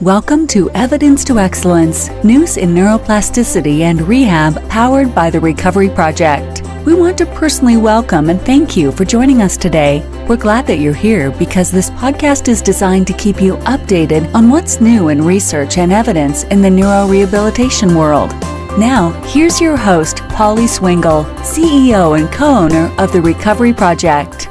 Welcome 0.00 0.48
to 0.48 0.68
Evidence 0.72 1.24
to 1.26 1.38
Excellence, 1.38 2.10
news 2.24 2.56
in 2.56 2.70
neuroplasticity 2.70 3.82
and 3.82 4.02
rehab 4.02 4.68
powered 4.68 5.14
by 5.14 5.30
the 5.30 5.38
Recovery 5.38 5.88
Project. 5.88 6.62
We 6.84 6.94
want 6.94 7.16
to 7.18 7.26
personally 7.26 7.76
welcome 7.76 8.28
and 8.28 8.40
thank 8.40 8.76
you 8.76 8.90
for 8.90 9.04
joining 9.04 9.40
us 9.40 9.56
today. 9.56 10.04
We're 10.28 10.36
glad 10.36 10.66
that 10.66 10.80
you're 10.80 10.92
here 10.92 11.30
because 11.30 11.70
this 11.70 11.90
podcast 11.90 12.48
is 12.48 12.60
designed 12.60 13.06
to 13.06 13.12
keep 13.12 13.40
you 13.40 13.54
updated 13.58 14.34
on 14.34 14.50
what's 14.50 14.80
new 14.80 15.10
in 15.10 15.22
research 15.22 15.78
and 15.78 15.92
evidence 15.92 16.42
in 16.44 16.60
the 16.60 16.68
neurorehabilitation 16.68 17.96
world. 17.96 18.30
Now, 18.76 19.12
here's 19.28 19.60
your 19.60 19.76
host, 19.76 20.18
Polly 20.30 20.66
Swingle, 20.66 21.22
CEO 21.44 22.18
and 22.18 22.30
co 22.32 22.46
owner 22.46 22.92
of 22.98 23.12
the 23.12 23.22
Recovery 23.22 23.72
Project. 23.72 24.48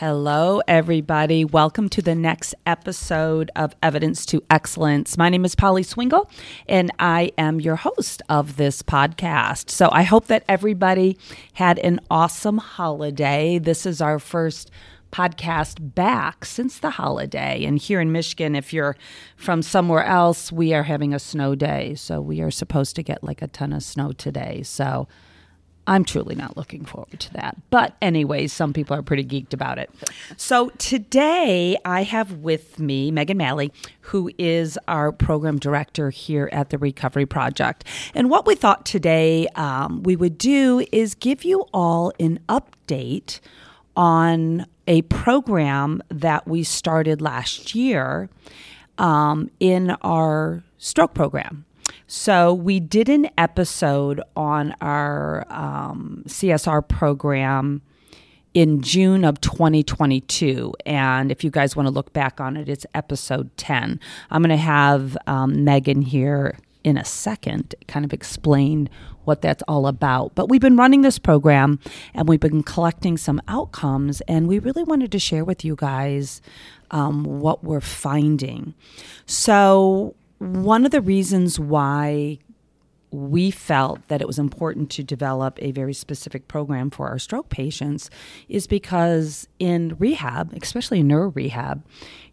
Hello, 0.00 0.62
everybody. 0.66 1.44
Welcome 1.44 1.90
to 1.90 2.00
the 2.00 2.14
next 2.14 2.54
episode 2.64 3.50
of 3.54 3.76
Evidence 3.82 4.24
to 4.24 4.42
Excellence. 4.48 5.18
My 5.18 5.28
name 5.28 5.44
is 5.44 5.54
Polly 5.54 5.82
Swingle, 5.82 6.30
and 6.66 6.90
I 6.98 7.32
am 7.36 7.60
your 7.60 7.76
host 7.76 8.22
of 8.30 8.56
this 8.56 8.82
podcast. 8.82 9.68
So 9.68 9.90
I 9.92 10.04
hope 10.04 10.28
that 10.28 10.42
everybody 10.48 11.18
had 11.52 11.78
an 11.80 12.00
awesome 12.10 12.56
holiday. 12.56 13.58
This 13.58 13.84
is 13.84 14.00
our 14.00 14.18
first 14.18 14.70
podcast 15.12 15.94
back 15.94 16.46
since 16.46 16.78
the 16.78 16.92
holiday. 16.92 17.66
And 17.66 17.78
here 17.78 18.00
in 18.00 18.10
Michigan, 18.10 18.56
if 18.56 18.72
you're 18.72 18.96
from 19.36 19.60
somewhere 19.60 20.04
else, 20.04 20.50
we 20.50 20.72
are 20.72 20.84
having 20.84 21.12
a 21.12 21.18
snow 21.18 21.54
day. 21.54 21.94
So 21.94 22.22
we 22.22 22.40
are 22.40 22.50
supposed 22.50 22.96
to 22.96 23.02
get 23.02 23.22
like 23.22 23.42
a 23.42 23.48
ton 23.48 23.74
of 23.74 23.82
snow 23.82 24.12
today. 24.12 24.62
So 24.62 25.08
I'm 25.90 26.04
truly 26.04 26.36
not 26.36 26.56
looking 26.56 26.84
forward 26.84 27.18
to 27.18 27.32
that. 27.32 27.56
But, 27.68 27.96
anyways, 28.00 28.52
some 28.52 28.72
people 28.72 28.96
are 28.96 29.02
pretty 29.02 29.24
geeked 29.24 29.52
about 29.52 29.76
it. 29.76 29.90
So, 30.36 30.68
today 30.78 31.76
I 31.84 32.04
have 32.04 32.34
with 32.34 32.78
me 32.78 33.10
Megan 33.10 33.36
Malley, 33.36 33.72
who 34.02 34.30
is 34.38 34.78
our 34.86 35.10
program 35.10 35.58
director 35.58 36.10
here 36.10 36.48
at 36.52 36.70
the 36.70 36.78
Recovery 36.78 37.26
Project. 37.26 37.82
And 38.14 38.30
what 38.30 38.46
we 38.46 38.54
thought 38.54 38.86
today 38.86 39.48
um, 39.56 40.04
we 40.04 40.14
would 40.14 40.38
do 40.38 40.86
is 40.92 41.16
give 41.16 41.42
you 41.42 41.66
all 41.74 42.12
an 42.20 42.38
update 42.48 43.40
on 43.96 44.66
a 44.86 45.02
program 45.02 46.02
that 46.08 46.46
we 46.46 46.62
started 46.62 47.20
last 47.20 47.74
year 47.74 48.28
um, 48.96 49.50
in 49.58 49.90
our 50.02 50.62
stroke 50.78 51.14
program. 51.14 51.64
So, 52.12 52.52
we 52.52 52.80
did 52.80 53.08
an 53.08 53.30
episode 53.38 54.20
on 54.34 54.74
our 54.80 55.46
um, 55.48 56.24
CSR 56.26 56.88
program 56.88 57.82
in 58.52 58.82
June 58.82 59.24
of 59.24 59.40
2022. 59.40 60.74
And 60.84 61.30
if 61.30 61.44
you 61.44 61.50
guys 61.50 61.76
want 61.76 61.86
to 61.86 61.92
look 61.92 62.12
back 62.12 62.40
on 62.40 62.56
it, 62.56 62.68
it's 62.68 62.84
episode 62.94 63.56
10. 63.56 64.00
I'm 64.28 64.42
going 64.42 64.50
to 64.50 64.56
have 64.56 65.16
um, 65.28 65.62
Megan 65.62 66.02
here 66.02 66.58
in 66.82 66.96
a 66.96 67.04
second 67.04 67.76
kind 67.86 68.04
of 68.04 68.12
explain 68.12 68.88
what 69.22 69.40
that's 69.40 69.62
all 69.68 69.86
about. 69.86 70.34
But 70.34 70.48
we've 70.48 70.60
been 70.60 70.76
running 70.76 71.02
this 71.02 71.20
program 71.20 71.78
and 72.12 72.28
we've 72.28 72.40
been 72.40 72.64
collecting 72.64 73.18
some 73.18 73.40
outcomes, 73.46 74.20
and 74.22 74.48
we 74.48 74.58
really 74.58 74.82
wanted 74.82 75.12
to 75.12 75.20
share 75.20 75.44
with 75.44 75.64
you 75.64 75.76
guys 75.76 76.42
um, 76.90 77.22
what 77.22 77.62
we're 77.62 77.80
finding. 77.80 78.74
So, 79.26 80.16
one 80.40 80.86
of 80.86 80.90
the 80.90 81.02
reasons 81.02 81.60
why 81.60 82.38
we 83.10 83.50
felt 83.50 84.06
that 84.08 84.20
it 84.20 84.26
was 84.26 84.38
important 84.38 84.90
to 84.90 85.02
develop 85.02 85.58
a 85.60 85.72
very 85.72 85.94
specific 85.94 86.48
program 86.48 86.90
for 86.90 87.08
our 87.08 87.18
stroke 87.18 87.48
patients 87.48 88.10
is 88.48 88.66
because 88.66 89.48
in 89.58 89.96
rehab, 89.98 90.52
especially 90.62 91.00
in 91.00 91.08
neuro 91.08 91.30
rehab, 91.30 91.84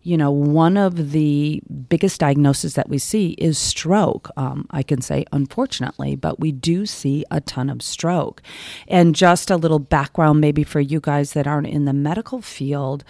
you 0.08 0.16
know, 0.16 0.32
one 0.32 0.78
of 0.78 1.12
the 1.12 1.62
biggest 1.90 2.22
diagnoses 2.22 2.76
that 2.76 2.88
we 2.88 2.98
see 2.98 3.32
is 3.32 3.58
stroke. 3.58 4.30
Um, 4.38 4.66
I 4.72 4.82
can 4.82 5.02
say, 5.02 5.26
unfortunately, 5.34 6.16
but 6.16 6.40
we 6.40 6.54
do 6.54 6.86
see 6.86 7.26
a 7.30 7.42
ton 7.42 7.70
of 7.70 7.82
stroke. 7.82 8.42
And 8.88 9.14
just 9.14 9.52
a 9.52 9.58
little 9.58 9.80
background, 9.80 10.40
maybe 10.40 10.64
for 10.64 10.80
you 10.80 11.02
guys 11.02 11.34
that 11.34 11.46
aren't 11.46 11.68
in 11.68 11.84
the 11.84 11.92
medical 11.92 12.42
field, 12.42 13.04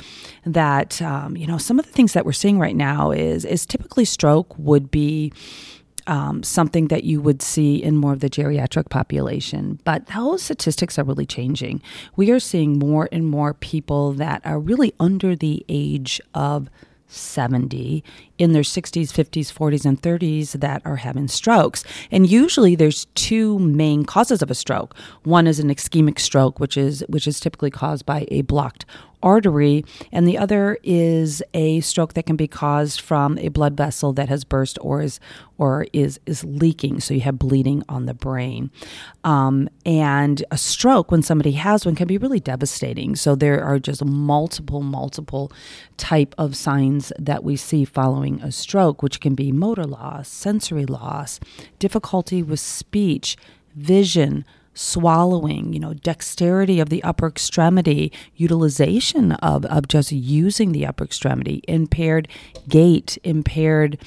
that 0.43 0.99
um, 0.99 1.37
you 1.37 1.45
know, 1.45 1.59
some 1.59 1.77
of 1.77 1.85
the 1.85 1.91
things 1.91 2.13
that 2.13 2.25
we're 2.25 2.31
seeing 2.31 2.57
right 2.57 2.75
now 2.75 3.11
is 3.11 3.45
is 3.45 3.67
typically 3.67 4.05
stroke 4.05 4.57
would 4.57 4.89
be 4.89 5.31
um, 6.07 6.41
something 6.41 6.87
that 6.87 7.03
you 7.03 7.21
would 7.21 7.41
see 7.41 7.75
in 7.75 7.97
more 7.97 8.13
of 8.13 8.21
the 8.21 8.29
geriatric 8.29 8.89
population. 8.89 9.79
But 9.83 10.07
those 10.07 10.41
statistics 10.41 10.97
are 10.97 11.03
really 11.03 11.25
changing. 11.25 11.81
We 12.15 12.31
are 12.31 12.39
seeing 12.39 12.79
more 12.79 13.09
and 13.11 13.27
more 13.27 13.53
people 13.53 14.13
that 14.13 14.41
are 14.45 14.59
really 14.59 14.93
under 14.99 15.35
the 15.35 15.65
age 15.69 16.19
of 16.33 16.69
70 17.07 18.03
in 18.37 18.53
their 18.53 18.63
60s, 18.63 19.07
50s, 19.07 19.51
40s, 19.51 19.85
and 19.85 20.01
30s 20.01 20.59
that 20.59 20.81
are 20.85 20.97
having 20.97 21.27
strokes. 21.27 21.83
And 22.11 22.29
usually 22.29 22.75
there's 22.75 23.05
two 23.15 23.59
main 23.59 24.05
causes 24.05 24.41
of 24.41 24.51
a 24.51 24.55
stroke. 24.55 24.95
One 25.23 25.47
is 25.47 25.59
an 25.59 25.69
ischemic 25.69 26.19
stroke, 26.19 26.59
which 26.59 26.77
is 26.77 27.03
which 27.09 27.27
is 27.27 27.39
typically 27.39 27.71
caused 27.71 28.05
by 28.05 28.27
a 28.29 28.41
blocked 28.41 28.85
artery, 29.23 29.83
and 30.11 30.27
the 30.27 30.37
other 30.37 30.77
is 30.83 31.41
a 31.53 31.79
stroke 31.81 32.13
that 32.13 32.25
can 32.25 32.35
be 32.35 32.47
caused 32.47 33.01
from 33.01 33.37
a 33.39 33.49
blood 33.49 33.75
vessel 33.75 34.13
that 34.13 34.29
has 34.29 34.43
burst 34.43 34.77
or 34.81 35.01
is 35.01 35.19
or 35.57 35.87
is 35.91 36.19
is 36.25 36.43
leaking. 36.43 36.99
So 36.99 37.13
you 37.13 37.21
have 37.21 37.39
bleeding 37.39 37.83
on 37.89 38.05
the 38.05 38.13
brain, 38.13 38.69
um, 39.23 39.69
and 39.85 40.43
a 40.51 40.57
stroke 40.57 41.11
when 41.11 41.23
somebody 41.23 41.53
has 41.53 41.85
one 41.85 41.95
can 41.95 42.07
be 42.07 42.17
really 42.17 42.39
devastating. 42.39 43.15
So 43.15 43.35
there 43.35 43.63
are 43.63 43.79
just 43.79 44.05
multiple 44.05 44.81
multiple 44.81 45.51
type 45.97 46.35
of 46.37 46.55
signs 46.55 47.11
that 47.17 47.43
we 47.43 47.55
see 47.55 47.85
following 47.85 48.26
a 48.35 48.51
stroke, 48.51 49.01
which 49.01 49.19
can 49.19 49.35
be 49.35 49.51
motor 49.51 49.85
loss, 49.85 50.27
sensory 50.29 50.85
loss, 50.85 51.39
difficulty 51.79 52.43
with 52.43 52.59
speech, 52.59 53.37
vision 53.75 54.45
swallowing, 54.73 55.73
you 55.73 55.79
know, 55.79 55.93
dexterity 55.93 56.79
of 56.79 56.89
the 56.89 57.03
upper 57.03 57.27
extremity, 57.27 58.11
utilization 58.35 59.31
of, 59.33 59.65
of 59.65 59.87
just 59.87 60.11
using 60.11 60.71
the 60.71 60.85
upper 60.85 61.03
extremity, 61.03 61.63
impaired 61.67 62.27
gait, 62.69 63.17
impaired 63.23 63.97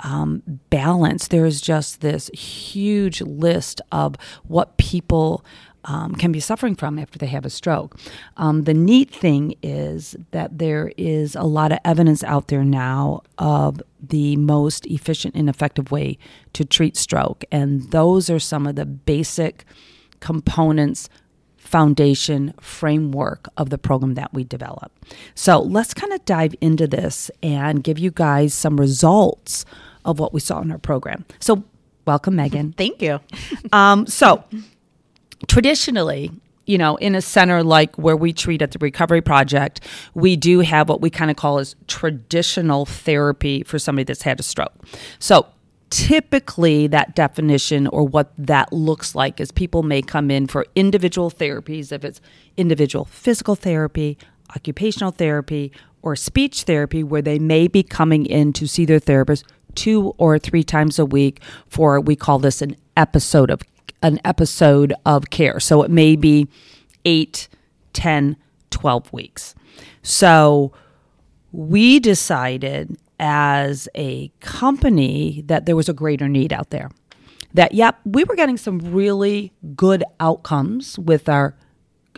um, 0.00 0.42
balance. 0.70 1.28
There's 1.28 1.60
just 1.60 2.00
this 2.00 2.28
huge 2.28 3.20
list 3.20 3.80
of 3.92 4.16
what 4.46 4.76
people 4.76 5.44
um, 5.84 6.14
can 6.14 6.32
be 6.32 6.40
suffering 6.40 6.74
from 6.74 6.98
after 6.98 7.18
they 7.18 7.26
have 7.26 7.44
a 7.44 7.50
stroke. 7.50 7.98
Um, 8.36 8.64
the 8.64 8.74
neat 8.74 9.10
thing 9.10 9.54
is 9.62 10.16
that 10.32 10.58
there 10.58 10.92
is 10.96 11.34
a 11.34 11.42
lot 11.44 11.72
of 11.72 11.78
evidence 11.84 12.22
out 12.24 12.48
there 12.48 12.64
now 12.64 13.22
of 13.38 13.80
the 14.00 14.36
most 14.36 14.86
efficient 14.86 15.34
and 15.34 15.48
effective 15.48 15.90
way 15.90 16.18
to 16.52 16.64
treat 16.64 16.96
stroke. 16.96 17.44
And 17.50 17.90
those 17.90 18.28
are 18.30 18.38
some 18.38 18.66
of 18.66 18.76
the 18.76 18.86
basic 18.86 19.64
components 20.20 21.08
foundation 21.68 22.54
framework 22.60 23.46
of 23.58 23.68
the 23.68 23.76
program 23.76 24.14
that 24.14 24.32
we 24.32 24.42
develop. 24.42 24.90
So 25.34 25.60
let's 25.60 25.92
kind 25.92 26.12
of 26.14 26.24
dive 26.24 26.54
into 26.62 26.86
this 26.86 27.30
and 27.42 27.84
give 27.84 27.98
you 27.98 28.10
guys 28.10 28.54
some 28.54 28.80
results 28.80 29.66
of 30.04 30.18
what 30.18 30.32
we 30.32 30.40
saw 30.40 30.60
in 30.62 30.72
our 30.72 30.78
program. 30.78 31.26
So, 31.40 31.64
welcome, 32.06 32.36
Megan. 32.36 32.72
Thank 32.78 33.02
you. 33.02 33.20
um, 33.72 34.06
so, 34.06 34.44
traditionally, 35.46 36.30
you 36.66 36.76
know, 36.76 36.96
in 36.96 37.14
a 37.14 37.22
center 37.22 37.62
like 37.62 37.96
where 37.96 38.16
we 38.16 38.32
treat 38.32 38.60
at 38.60 38.72
the 38.72 38.78
Recovery 38.78 39.22
Project, 39.22 39.80
we 40.14 40.36
do 40.36 40.60
have 40.60 40.88
what 40.88 41.00
we 41.00 41.10
kind 41.10 41.30
of 41.30 41.36
call 41.36 41.58
as 41.58 41.76
traditional 41.86 42.84
therapy 42.84 43.62
for 43.62 43.78
somebody 43.78 44.04
that's 44.04 44.22
had 44.22 44.38
a 44.38 44.42
stroke. 44.42 44.74
So, 45.18 45.46
typically 45.90 46.86
that 46.86 47.14
definition 47.14 47.86
or 47.86 48.06
what 48.06 48.30
that 48.36 48.72
looks 48.72 49.14
like 49.14 49.40
is 49.40 49.50
people 49.50 49.82
may 49.82 50.02
come 50.02 50.30
in 50.30 50.46
for 50.46 50.66
individual 50.74 51.30
therapies 51.30 51.92
if 51.92 52.04
it's 52.04 52.20
individual 52.56 53.06
physical 53.06 53.54
therapy 53.54 54.18
occupational 54.54 55.10
therapy 55.10 55.72
or 56.02 56.14
speech 56.14 56.64
therapy 56.64 57.02
where 57.02 57.22
they 57.22 57.38
may 57.38 57.66
be 57.66 57.82
coming 57.82 58.26
in 58.26 58.52
to 58.52 58.66
see 58.66 58.84
their 58.84 58.98
therapist 58.98 59.44
two 59.74 60.14
or 60.18 60.38
three 60.38 60.62
times 60.62 60.98
a 60.98 61.06
week 61.06 61.40
for 61.68 62.00
we 62.00 62.14
call 62.14 62.38
this 62.38 62.60
an 62.60 62.76
episode 62.96 63.50
of 63.50 63.62
an 64.02 64.20
episode 64.24 64.92
of 65.04 65.30
care 65.30 65.60
so 65.60 65.82
it 65.82 65.90
may 65.90 66.16
be 66.16 66.48
8 67.04 67.48
10 67.92 68.36
12 68.70 69.12
weeks 69.12 69.54
so 70.02 70.72
we 71.52 71.98
decided 71.98 72.96
as 73.18 73.88
a 73.94 74.28
company 74.40 75.42
that 75.46 75.66
there 75.66 75.76
was 75.76 75.88
a 75.88 75.92
greater 75.92 76.28
need 76.28 76.52
out 76.52 76.70
there. 76.70 76.90
That, 77.54 77.72
yep, 77.72 77.98
we 78.04 78.24
were 78.24 78.36
getting 78.36 78.56
some 78.56 78.78
really 78.78 79.52
good 79.74 80.04
outcomes 80.20 80.98
with 80.98 81.28
our, 81.28 81.54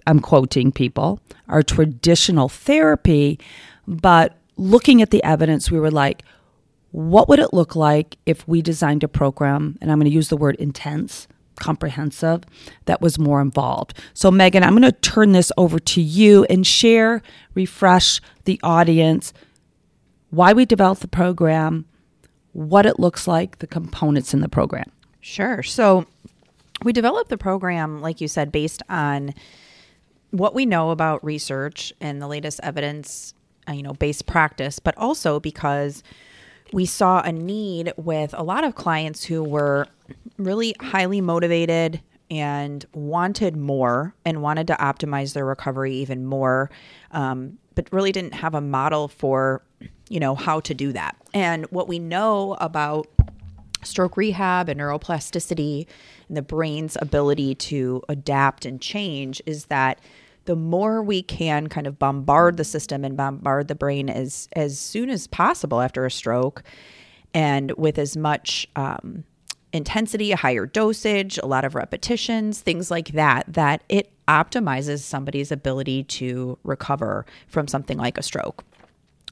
I'm 0.06 0.20
quoting 0.20 0.72
people, 0.72 1.20
our 1.48 1.62
traditional 1.62 2.48
therapy, 2.48 3.38
but 3.86 4.36
looking 4.56 5.00
at 5.00 5.10
the 5.10 5.22
evidence, 5.22 5.70
we 5.70 5.78
were 5.78 5.90
like, 5.90 6.24
what 6.90 7.28
would 7.28 7.38
it 7.38 7.54
look 7.54 7.76
like 7.76 8.16
if 8.26 8.46
we 8.48 8.60
designed 8.60 9.04
a 9.04 9.08
program, 9.08 9.78
and 9.80 9.92
I'm 9.92 9.98
going 9.98 10.10
to 10.10 10.14
use 10.14 10.28
the 10.28 10.36
word 10.36 10.56
intense, 10.56 11.28
comprehensive, 11.58 12.42
that 12.84 13.00
was 13.00 13.18
more 13.18 13.40
involved? 13.40 13.98
So, 14.14 14.30
Megan, 14.30 14.62
I'm 14.62 14.76
going 14.76 14.82
to 14.82 14.92
turn 14.92 15.32
this 15.32 15.50
over 15.56 15.78
to 15.78 16.00
you 16.00 16.44
and 16.44 16.66
share, 16.66 17.22
refresh 17.54 18.20
the 18.44 18.60
audience 18.62 19.32
why 20.30 20.52
we 20.52 20.64
developed 20.64 21.02
the 21.02 21.08
program, 21.08 21.84
what 22.52 22.86
it 22.86 22.98
looks 22.98 23.26
like, 23.26 23.58
the 23.58 23.66
components 23.66 24.32
in 24.32 24.40
the 24.40 24.48
program. 24.48 24.90
Sure. 25.20 25.62
So 25.62 26.06
we 26.82 26.92
developed 26.92 27.28
the 27.28 27.38
program, 27.38 28.00
like 28.00 28.20
you 28.20 28.28
said, 28.28 28.50
based 28.50 28.82
on 28.88 29.34
what 30.30 30.54
we 30.54 30.64
know 30.64 30.90
about 30.90 31.22
research 31.24 31.92
and 32.00 32.22
the 32.22 32.28
latest 32.28 32.60
evidence, 32.62 33.34
uh, 33.68 33.72
you 33.72 33.82
know, 33.82 33.92
based 33.92 34.26
practice, 34.26 34.78
but 34.78 34.96
also 34.96 35.40
because 35.40 36.02
we 36.72 36.86
saw 36.86 37.20
a 37.22 37.32
need 37.32 37.92
with 37.96 38.32
a 38.34 38.44
lot 38.44 38.62
of 38.62 38.76
clients 38.76 39.24
who 39.24 39.42
were 39.42 39.88
really 40.44 40.74
highly 40.80 41.20
motivated 41.20 42.00
and 42.30 42.84
wanted 42.94 43.56
more 43.56 44.14
and 44.24 44.42
wanted 44.42 44.66
to 44.68 44.74
optimize 44.74 45.32
their 45.34 45.44
recovery 45.44 45.94
even 45.94 46.24
more, 46.24 46.70
um, 47.10 47.58
but 47.74 47.88
really 47.92 48.12
didn't 48.12 48.34
have 48.34 48.54
a 48.54 48.60
model 48.60 49.08
for, 49.08 49.62
you 50.08 50.20
know, 50.20 50.34
how 50.34 50.60
to 50.60 50.74
do 50.74 50.92
that. 50.92 51.16
And 51.34 51.66
what 51.66 51.88
we 51.88 51.98
know 51.98 52.56
about 52.60 53.08
stroke 53.82 54.16
rehab 54.16 54.68
and 54.68 54.78
neuroplasticity 54.80 55.86
and 56.28 56.36
the 56.36 56.42
brain's 56.42 56.96
ability 57.00 57.54
to 57.54 58.02
adapt 58.08 58.64
and 58.64 58.80
change 58.80 59.42
is 59.46 59.66
that 59.66 60.00
the 60.44 60.56
more 60.56 61.02
we 61.02 61.22
can 61.22 61.68
kind 61.68 61.86
of 61.86 61.98
bombard 61.98 62.56
the 62.56 62.64
system 62.64 63.04
and 63.04 63.16
bombard 63.16 63.68
the 63.68 63.74
brain 63.74 64.08
as 64.08 64.48
as 64.54 64.78
soon 64.78 65.10
as 65.10 65.26
possible 65.26 65.80
after 65.80 66.04
a 66.04 66.10
stroke 66.10 66.62
and 67.32 67.72
with 67.72 67.98
as 67.98 68.16
much 68.16 68.66
um, 68.76 69.24
intensity 69.72 70.32
a 70.32 70.36
higher 70.36 70.66
dosage 70.66 71.38
a 71.38 71.46
lot 71.46 71.64
of 71.64 71.74
repetitions 71.74 72.60
things 72.60 72.90
like 72.90 73.08
that 73.08 73.44
that 73.46 73.82
it 73.88 74.10
optimizes 74.26 75.00
somebody's 75.00 75.52
ability 75.52 76.04
to 76.04 76.58
recover 76.64 77.24
from 77.46 77.68
something 77.68 77.98
like 77.98 78.18
a 78.18 78.22
stroke 78.22 78.64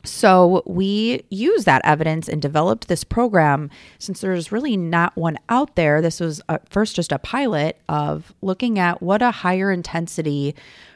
so 0.05 0.63
we 0.67 1.25
use 1.31 1.65
that 1.65 1.83
evidence 1.85 2.29
and 2.29 2.41
developed 2.41 2.89
this 2.89 3.05
program 3.05 3.71
since 3.99 4.21
there's 4.21 4.53
really 4.53 4.77
not 4.77 5.17
one 5.17 5.39
out 5.49 5.77
there. 5.77 6.01
This 6.01 6.21
was 6.21 6.41
at 6.49 6.69
first 6.69 6.97
just 6.97 7.13
a 7.13 7.19
pilot 7.19 7.81
of 7.89 8.33
looking 8.41 8.79
at 8.79 9.03
what 9.03 9.23
a 9.23 9.31
higher 9.31 9.71
intensity 9.73 10.55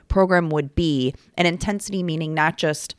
program 0.08 0.50
would 0.50 0.74
be. 0.74 1.14
An 1.36 1.46
intensity 1.46 2.02
meaning 2.02 2.34
not 2.34 2.56
just 2.56 2.94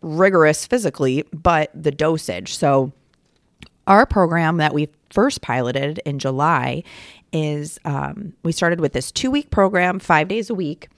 rigorous 0.00 0.66
physically, 0.66 1.24
but 1.32 1.70
the 1.74 1.90
dosage. 1.90 2.54
So 2.56 2.92
our 3.86 4.06
program 4.06 4.56
that 4.58 4.74
we 4.74 4.88
first 5.10 5.42
piloted 5.42 6.00
in 6.04 6.18
July 6.18 6.82
is 7.32 7.78
um, 7.84 8.32
we 8.42 8.52
started 8.52 8.80
with 8.80 8.92
this 8.92 9.12
two 9.12 9.30
week 9.30 9.50
program, 9.50 9.98
five 9.98 10.28
days 10.28 10.50
a 10.50 10.54
week, 10.54 10.88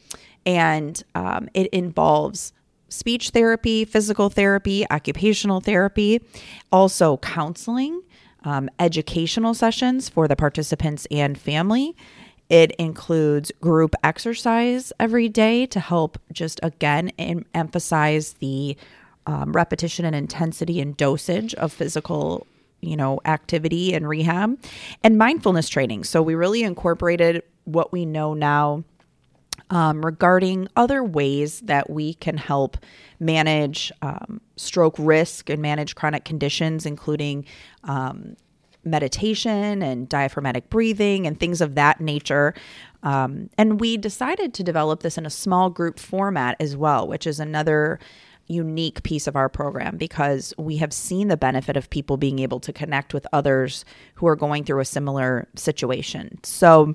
and 0.46 1.02
um, 1.14 1.48
it 1.54 1.68
involves 1.68 2.52
speech 2.88 3.30
therapy, 3.30 3.84
physical 3.84 4.28
therapy, 4.28 4.86
occupational 4.90 5.60
therapy, 5.60 6.20
also 6.70 7.16
counseling, 7.18 8.02
um, 8.44 8.68
educational 8.78 9.54
sessions 9.54 10.08
for 10.08 10.28
the 10.28 10.36
participants 10.36 11.06
and 11.10 11.38
family. 11.38 11.96
It 12.48 12.72
includes 12.72 13.50
group 13.60 13.94
exercise 14.04 14.92
every 15.00 15.28
day 15.28 15.64
to 15.66 15.80
help 15.80 16.18
just 16.32 16.60
again 16.62 17.10
em- 17.18 17.46
emphasize 17.54 18.34
the 18.34 18.76
um, 19.26 19.52
repetition 19.52 20.04
and 20.04 20.14
intensity 20.14 20.80
and 20.80 20.96
dosage 20.96 21.54
of 21.54 21.72
physical 21.72 22.46
you 22.82 22.96
know 22.96 23.20
activity 23.24 23.94
and 23.94 24.06
rehab 24.06 24.58
and 25.02 25.16
mindfulness 25.16 25.68
training 25.68 26.04
so 26.04 26.20
we 26.20 26.34
really 26.34 26.62
incorporated 26.62 27.42
what 27.64 27.92
we 27.92 28.04
know 28.04 28.34
now 28.34 28.84
um, 29.70 30.04
regarding 30.04 30.68
other 30.76 31.02
ways 31.02 31.60
that 31.60 31.88
we 31.88 32.14
can 32.14 32.36
help 32.36 32.76
manage 33.18 33.90
um, 34.02 34.40
stroke 34.56 34.96
risk 34.98 35.48
and 35.48 35.62
manage 35.62 35.94
chronic 35.94 36.24
conditions, 36.24 36.84
including 36.84 37.46
um, 37.84 38.36
meditation 38.84 39.82
and 39.82 40.08
diaphragmatic 40.08 40.68
breathing 40.68 41.26
and 41.26 41.40
things 41.40 41.60
of 41.60 41.74
that 41.74 42.00
nature. 42.00 42.52
Um, 43.02 43.48
and 43.56 43.80
we 43.80 43.96
decided 43.96 44.52
to 44.54 44.62
develop 44.62 45.02
this 45.02 45.16
in 45.16 45.24
a 45.24 45.30
small 45.30 45.70
group 45.70 45.98
format 45.98 46.56
as 46.60 46.76
well, 46.76 47.08
which 47.08 47.26
is 47.26 47.40
another 47.40 47.98
unique 48.46 49.02
piece 49.02 49.26
of 49.26 49.36
our 49.36 49.48
program 49.48 49.96
because 49.96 50.52
we 50.58 50.76
have 50.78 50.92
seen 50.92 51.28
the 51.28 51.36
benefit 51.36 51.76
of 51.76 51.90
people 51.90 52.16
being 52.16 52.38
able 52.38 52.60
to 52.60 52.72
connect 52.72 53.14
with 53.14 53.26
others 53.32 53.84
who 54.14 54.26
are 54.26 54.36
going 54.36 54.64
through 54.64 54.80
a 54.80 54.84
similar 54.84 55.48
situation. 55.54 56.38
So, 56.42 56.94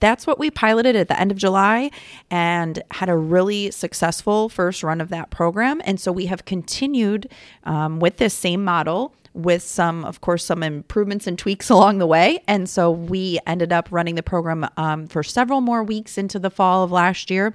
that's 0.00 0.26
what 0.26 0.38
we 0.38 0.50
piloted 0.50 0.96
at 0.96 1.08
the 1.08 1.20
end 1.20 1.30
of 1.30 1.36
July 1.36 1.90
and 2.30 2.82
had 2.90 3.10
a 3.10 3.16
really 3.16 3.70
successful 3.70 4.48
first 4.48 4.82
run 4.82 5.00
of 5.00 5.10
that 5.10 5.30
program. 5.30 5.80
And 5.84 6.00
so 6.00 6.10
we 6.10 6.24
have 6.26 6.46
continued 6.46 7.30
um, 7.64 8.00
with 8.00 8.16
this 8.16 8.32
same 8.32 8.64
model 8.64 9.14
with 9.32 9.62
some, 9.62 10.04
of 10.04 10.20
course, 10.20 10.44
some 10.44 10.62
improvements 10.62 11.26
and 11.26 11.38
tweaks 11.38 11.70
along 11.70 11.98
the 11.98 12.06
way. 12.06 12.42
And 12.46 12.68
so 12.68 12.90
we 12.90 13.38
ended 13.46 13.72
up 13.72 13.88
running 13.90 14.16
the 14.16 14.22
program 14.22 14.68
um, 14.76 15.06
for 15.06 15.22
several 15.22 15.60
more 15.60 15.82
weeks 15.82 16.18
into 16.18 16.38
the 16.38 16.50
fall 16.50 16.82
of 16.82 16.90
last 16.90 17.30
year. 17.30 17.54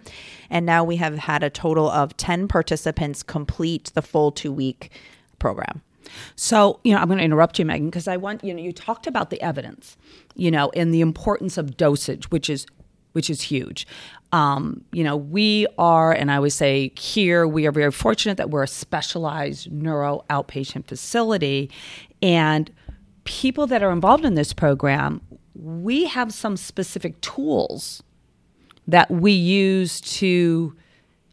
And 0.49 0.65
now 0.65 0.83
we 0.83 0.95
have 0.97 1.17
had 1.17 1.43
a 1.43 1.49
total 1.49 1.89
of 1.89 2.15
10 2.17 2.47
participants 2.47 3.23
complete 3.23 3.91
the 3.93 4.01
full 4.01 4.31
two 4.31 4.51
week 4.51 4.91
program. 5.39 5.81
So, 6.35 6.79
you 6.83 6.93
know, 6.93 6.99
I'm 6.99 7.07
going 7.07 7.17
to 7.17 7.25
interrupt 7.25 7.59
you, 7.59 7.65
Megan, 7.65 7.87
because 7.87 8.07
I 8.07 8.17
want, 8.17 8.43
you 8.43 8.53
know, 8.53 8.61
you 8.61 8.71
talked 8.71 9.07
about 9.07 9.31
the 9.31 9.41
evidence, 9.41 9.97
you 10.35 10.51
know, 10.51 10.71
and 10.75 10.93
the 10.93 11.01
importance 11.01 11.57
of 11.57 11.77
dosage, 11.77 12.29
which 12.31 12.49
is 12.49 12.67
which 13.15 13.29
is 13.29 13.41
huge. 13.41 13.87
Um, 14.33 14.83
you 14.91 15.05
know, 15.05 15.15
we 15.15 15.65
are, 15.77 16.11
and 16.11 16.29
I 16.29 16.35
always 16.35 16.53
say 16.53 16.91
here, 16.97 17.47
we 17.47 17.65
are 17.65 17.71
very 17.71 17.91
fortunate 17.91 18.35
that 18.35 18.49
we're 18.49 18.63
a 18.63 18.67
specialized 18.67 19.71
neuro 19.71 20.25
outpatient 20.29 20.85
facility. 20.85 21.71
And 22.21 22.69
people 23.23 23.67
that 23.67 23.81
are 23.81 23.91
involved 23.91 24.25
in 24.25 24.35
this 24.35 24.51
program, 24.51 25.21
we 25.53 26.03
have 26.05 26.33
some 26.33 26.57
specific 26.57 27.21
tools 27.21 28.03
that 28.85 29.09
we 29.09 29.31
use 29.31 30.01
to 30.01 30.75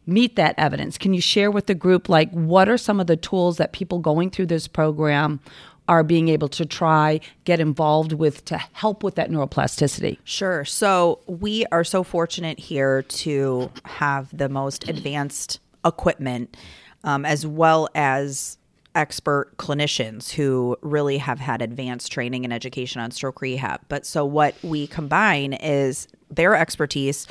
meet 0.05 0.37
that 0.37 0.55
evidence. 0.57 0.97
Can 0.97 1.13
you 1.13 1.19
share 1.21 1.51
with 1.51 1.65
the 1.65 1.75
group, 1.75 2.07
like, 2.07 2.31
what 2.31 2.69
are 2.69 2.77
some 2.77 3.01
of 3.01 3.07
the 3.07 3.17
tools 3.17 3.57
that 3.57 3.73
people 3.73 3.99
going 3.99 4.29
through 4.29 4.45
this 4.45 4.69
program 4.69 5.41
are 5.87 6.03
being 6.03 6.29
able 6.29 6.47
to 6.49 6.65
try 6.65 7.19
get 7.43 7.59
involved 7.59 8.13
with 8.13 8.45
to 8.45 8.57
help 8.73 9.03
with 9.03 9.15
that 9.15 9.29
neuroplasticity? 9.29 10.17
Sure. 10.23 10.63
So 10.65 11.19
we 11.27 11.65
are 11.71 11.83
so 11.83 12.03
fortunate 12.03 12.59
here 12.59 13.01
to 13.03 13.71
have 13.85 14.35
the 14.35 14.49
most 14.49 14.87
advanced 14.87 15.59
equipment, 15.85 16.55
um, 17.03 17.25
as 17.25 17.45
well 17.45 17.89
as 17.95 18.57
expert 18.95 19.55
clinicians 19.57 20.31
who 20.31 20.77
really 20.81 21.17
have 21.17 21.39
had 21.39 21.61
advanced 21.61 22.11
training 22.11 22.43
and 22.43 22.53
education 22.53 23.01
on 23.01 23.11
stroke 23.11 23.41
rehab. 23.41 23.81
But 23.89 24.05
so 24.05 24.25
what 24.25 24.55
we 24.63 24.87
combine 24.87 25.53
is 25.53 26.07
their 26.29 26.55
expertise 26.55 27.27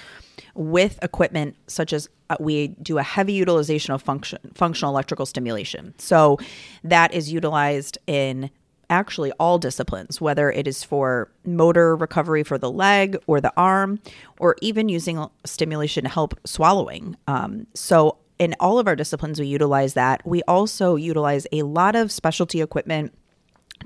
with 0.54 0.98
equipment 1.02 1.56
such 1.66 1.92
as 1.92 2.08
uh, 2.30 2.36
we 2.40 2.68
do 2.68 2.98
a 2.98 3.02
heavy 3.02 3.32
utilization 3.32 3.94
of 3.94 4.02
function, 4.02 4.38
functional 4.54 4.92
electrical 4.92 5.26
stimulation. 5.26 5.94
So 5.98 6.38
that 6.84 7.12
is 7.14 7.32
utilized 7.32 7.98
in 8.06 8.50
actually 8.90 9.32
all 9.32 9.58
disciplines, 9.58 10.20
whether 10.20 10.50
it 10.50 10.66
is 10.66 10.84
for 10.84 11.30
motor 11.46 11.96
recovery 11.96 12.42
for 12.42 12.58
the 12.58 12.70
leg 12.70 13.16
or 13.26 13.40
the 13.40 13.52
arm, 13.56 13.98
or 14.38 14.56
even 14.60 14.88
using 14.88 15.26
stimulation 15.44 16.04
to 16.04 16.10
help 16.10 16.38
swallowing. 16.44 17.16
Um, 17.26 17.66
so 17.74 18.18
in 18.42 18.56
all 18.58 18.80
of 18.80 18.88
our 18.88 18.96
disciplines, 18.96 19.38
we 19.38 19.46
utilize 19.46 19.94
that. 19.94 20.26
We 20.26 20.42
also 20.48 20.96
utilize 20.96 21.46
a 21.52 21.62
lot 21.62 21.94
of 21.94 22.10
specialty 22.10 22.60
equipment 22.60 23.14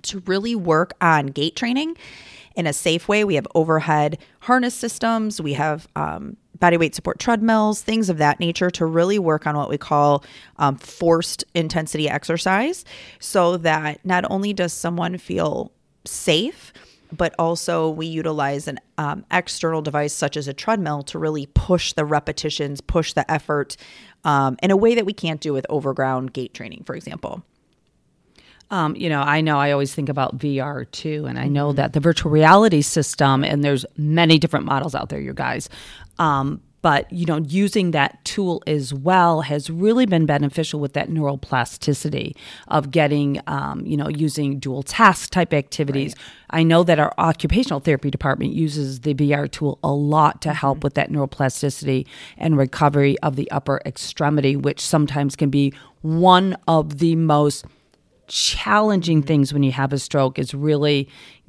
to 0.05 0.21
really 0.21 0.55
work 0.55 0.95
on 1.03 1.27
gait 1.27 1.57
training 1.57 1.95
in 2.55 2.67
a 2.67 2.73
safe 2.73 3.07
way. 3.07 3.23
We 3.23 3.35
have 3.35 3.47
overhead 3.55 4.17
harness 4.41 4.75
systems, 4.75 5.43
we 5.43 5.53
have 5.53 5.87
um, 5.95 6.39
body 6.59 6.79
weight 6.79 6.95
support 6.95 7.19
treadmills, 7.19 7.83
things 7.83 8.09
of 8.09 8.17
that 8.17 8.41
nature 8.41 8.71
to 8.71 8.87
really 8.87 9.19
work 9.19 9.47
on 9.47 9.59
what 9.59 9.69
we 9.69 9.77
call 9.77 10.25
um, 10.57 10.77
forced 10.77 11.45
intensity 11.55 12.09
exercise 12.09 12.87
so 13.19 13.59
that 13.59 14.03
not 14.07 14.25
only 14.31 14.55
does 14.55 14.73
someone 14.73 15.19
feel 15.19 15.71
safe, 16.07 16.73
but 17.13 17.35
also 17.39 17.91
we 17.91 18.07
utilize 18.07 18.69
an 18.69 18.79
um, 18.99 19.25
external 19.31 19.83
device 19.83 20.13
such 20.13 20.37
as 20.37 20.49
a 20.49 20.55
treadmill 20.55 21.03
to 21.05 21.19
really 21.19 21.47
push 21.47 21.93
the 21.93 22.05
repetitions, 22.05 22.81
push 22.81 23.13
the 23.13 23.31
effort 23.31 23.77
um, 24.27 24.57
in 24.61 24.73
a 24.73 24.77
way 24.77 24.97
that 24.97 25.07
we 25.07 25.13
can't 25.15 25.41
do 25.41 25.53
with 25.53 25.65
overground 25.71 26.33
gait 26.33 26.53
training, 26.53 26.83
for 26.85 26.95
example. 26.95 27.43
Um, 28.73 28.97
you 28.97 29.09
know, 29.09 29.21
I 29.21 29.41
know 29.41 29.59
I 29.59 29.71
always 29.71 29.95
think 29.95 30.09
about 30.09 30.37
VR 30.39 30.91
too, 30.91 31.25
and 31.27 31.39
I 31.39 31.47
know 31.47 31.69
mm-hmm. 31.69 31.77
that 31.77 31.93
the 31.93 32.01
virtual 32.01 32.33
reality 32.33 32.83
system, 32.83 33.45
and 33.45 33.63
there's 33.63 33.87
many 33.97 34.39
different 34.39 34.67
models 34.67 34.97
out 34.97 35.09
there, 35.09 35.21
you 35.21 35.33
guys. 35.33 35.69
Um, 36.19 36.61
but 36.87 37.13
you 37.13 37.27
know, 37.27 37.39
using 37.39 37.91
that 37.91 38.25
tool 38.25 38.63
as 38.65 38.95
well 38.95 39.41
has 39.41 39.69
really 39.69 40.07
been 40.07 40.25
beneficial 40.25 40.79
with 40.79 40.93
that 40.93 41.09
neuroplasticity 41.09 42.37
of 42.69 42.93
getting, 42.93 43.41
um, 43.49 43.85
you 43.85 43.97
know, 43.97 44.09
using 44.09 44.61
dual 44.61 44.85
task 44.85 45.31
type 45.31 45.53
activities. 45.53 46.15
Right. 46.17 46.61
I 46.61 46.63
know 46.63 46.85
that 46.85 47.01
our 47.01 47.13
occupational 47.19 47.81
therapy 47.81 48.09
department 48.09 48.53
uses 48.53 49.01
the 49.01 49.15
VR 49.15 49.51
tool 49.51 49.81
a 49.83 49.91
lot 49.91 50.41
to 50.43 50.55
help 50.55 50.77
mm-hmm. 50.77 50.85
with 50.85 50.95
that 50.95 51.11
neuroplasticity 51.11 52.07
and 52.39 52.57
recovery 52.57 53.19
of 53.19 53.35
the 53.35 53.51
upper 53.51 53.81
extremity, 53.85 54.55
which 54.55 54.81
sometimes 54.81 55.35
can 55.35 55.51
be 55.51 55.75
one 56.03 56.57
of 56.69 56.99
the 56.99 57.17
most 57.17 57.65
challenging 58.29 59.25
things 59.25 59.53
when 59.53 59.65
you 59.65 59.73
have 59.73 59.93
a 59.93 59.99
stroke 59.99 60.39
is 60.39 60.55
really 60.55 61.09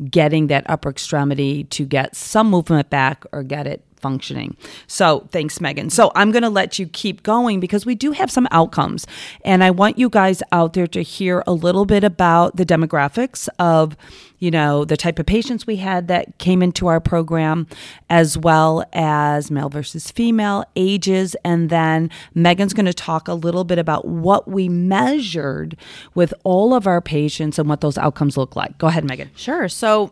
getting 0.10 0.48
that 0.48 0.68
upper 0.68 0.90
extremity 0.90 1.64
to 1.66 1.86
get 1.86 2.16
some 2.16 2.50
movement 2.50 2.90
back 2.90 3.24
or 3.32 3.44
get 3.44 3.68
it 3.68 3.84
functioning. 4.00 4.56
So 4.88 5.28
thanks, 5.32 5.60
Megan. 5.60 5.90
So 5.90 6.12
I'm 6.16 6.32
going 6.32 6.44
to 6.44 6.50
let 6.50 6.80
you 6.80 6.88
keep 6.88 7.24
going 7.24 7.60
because 7.60 7.86
we 7.86 7.96
do 7.96 8.12
have 8.12 8.32
some 8.32 8.48
outcomes. 8.52 9.06
And 9.44 9.64
I 9.64 9.72
want 9.72 9.98
you 9.98 10.10
guys 10.10 10.42
out 10.52 10.74
there 10.74 10.88
to 10.88 11.02
hear 11.02 11.44
a 11.48 11.54
little 11.54 11.86
bit 11.86 12.04
about 12.04 12.56
the 12.56 12.66
demographics 12.66 13.48
of, 13.60 13.98
you 14.40 14.52
know, 14.52 14.86
the 14.86 14.98
type 14.98 15.18
of 15.20 15.26
patients 15.26 15.66
we 15.66 15.78
had 15.78 16.08
that 16.08 16.38
came 16.38 16.62
into 16.62 16.88
our 16.88 17.00
program, 17.00 17.68
as 18.10 18.38
well 18.38 18.86
as 18.94 19.50
male 19.50 19.70
versus 19.70 20.12
female, 20.12 20.64
ages. 20.76 21.36
And 21.44 21.70
then 21.70 22.12
Megan's 22.36 22.74
going 22.74 22.86
to 22.86 22.94
talk 22.94 23.28
a 23.28 23.34
little 23.34 23.64
bit 23.64 23.80
about 23.80 24.06
what 24.06 24.48
we 24.48 24.70
measured 24.70 25.76
with 26.14 26.34
all 26.44 26.74
of 26.74 26.86
our 26.86 27.02
patients 27.02 27.58
and 27.58 27.68
what 27.68 27.82
those 27.82 27.98
outcomes 27.98 28.38
look 28.38 28.56
like. 28.56 28.78
Go 28.78 28.88
ahead, 28.88 29.06
Megan. 29.06 29.32
Sure. 29.36 29.68
So 29.68 30.12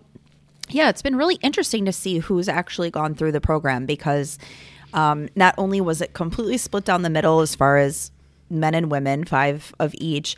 yeah, 0.69 0.89
it's 0.89 1.01
been 1.01 1.15
really 1.15 1.36
interesting 1.36 1.86
to 1.86 1.91
see 1.91 2.19
who's 2.19 2.50
actually 2.50 2.91
gone 2.91 3.15
through 3.15 3.31
the 3.31 3.41
program 3.41 3.86
because 3.86 4.38
um, 4.93 5.29
not 5.36 5.55
only 5.57 5.81
was 5.81 6.01
it 6.01 6.13
completely 6.13 6.57
split 6.57 6.86
down 6.86 7.01
the 7.01 7.10
middle 7.10 7.41
as 7.41 7.55
far 7.55 7.77
as 7.77 8.12
men 8.50 8.74
and 8.74 8.89
women, 8.89 9.25
five 9.25 9.74
of 9.79 9.93
each, 9.98 10.36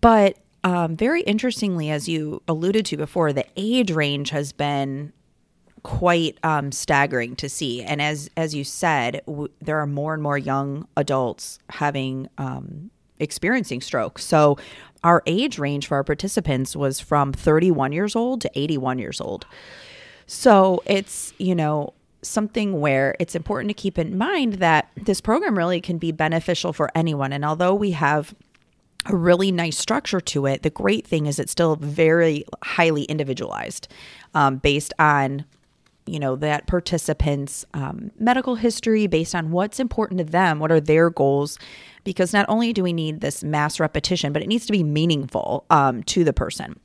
but 0.00 0.38
um, 0.64 0.96
very 0.96 1.22
interestingly, 1.22 1.90
as 1.90 2.08
you 2.08 2.42
alluded 2.48 2.84
to 2.86 2.96
before, 2.96 3.32
the 3.32 3.46
age 3.56 3.90
range 3.90 4.30
has 4.30 4.52
been 4.52 5.12
quite 5.82 6.36
um, 6.42 6.72
staggering 6.72 7.36
to 7.36 7.48
see. 7.48 7.82
And 7.82 8.02
as 8.02 8.28
as 8.36 8.54
you 8.54 8.64
said, 8.64 9.22
w- 9.26 9.48
there 9.60 9.78
are 9.78 9.86
more 9.86 10.12
and 10.14 10.22
more 10.22 10.36
young 10.36 10.88
adults 10.96 11.58
having 11.70 12.28
um, 12.36 12.90
experiencing 13.20 13.80
stroke. 13.80 14.18
So 14.18 14.58
our 15.04 15.22
age 15.26 15.58
range 15.58 15.86
for 15.86 15.96
our 15.96 16.04
participants 16.04 16.74
was 16.74 17.00
from 17.00 17.32
31 17.32 17.92
years 17.92 18.16
old 18.16 18.40
to 18.42 18.50
81 18.54 18.98
years 18.98 19.20
old. 19.20 19.46
So 20.26 20.82
it's, 20.86 21.32
you 21.38 21.54
know, 21.54 21.94
something 22.22 22.80
where 22.80 23.14
it's 23.18 23.34
important 23.34 23.70
to 23.70 23.74
keep 23.74 23.98
in 23.98 24.18
mind 24.18 24.54
that 24.54 24.90
this 24.96 25.20
program 25.20 25.56
really 25.56 25.80
can 25.80 25.98
be 25.98 26.12
beneficial 26.12 26.72
for 26.72 26.90
anyone. 26.94 27.32
And 27.32 27.44
although 27.44 27.74
we 27.74 27.92
have 27.92 28.34
a 29.06 29.16
really 29.16 29.52
nice 29.52 29.78
structure 29.78 30.20
to 30.20 30.46
it, 30.46 30.62
the 30.62 30.70
great 30.70 31.06
thing 31.06 31.26
is 31.26 31.38
it's 31.38 31.52
still 31.52 31.76
very 31.76 32.44
highly 32.62 33.04
individualized 33.04 33.88
um, 34.34 34.56
based 34.56 34.92
on 34.98 35.44
you 36.08 36.18
know 36.18 36.36
that 36.36 36.66
participants 36.66 37.66
um, 37.74 38.10
medical 38.18 38.54
history 38.54 39.06
based 39.06 39.34
on 39.34 39.50
what's 39.50 39.78
important 39.78 40.16
to 40.18 40.24
them 40.24 40.58
what 40.58 40.72
are 40.72 40.80
their 40.80 41.10
goals 41.10 41.58
because 42.12 42.32
not 42.32 42.46
only 42.48 42.72
do 42.72 42.82
we 42.82 42.92
need 42.92 43.20
this 43.20 43.44
mass 43.44 43.78
repetition 43.78 44.32
but 44.32 44.42
it 44.42 44.48
needs 44.48 44.66
to 44.66 44.72
be 44.72 44.82
meaningful 44.82 45.64
um, 45.70 46.02
to 46.04 46.24
the 46.24 46.32
person. 46.32 46.78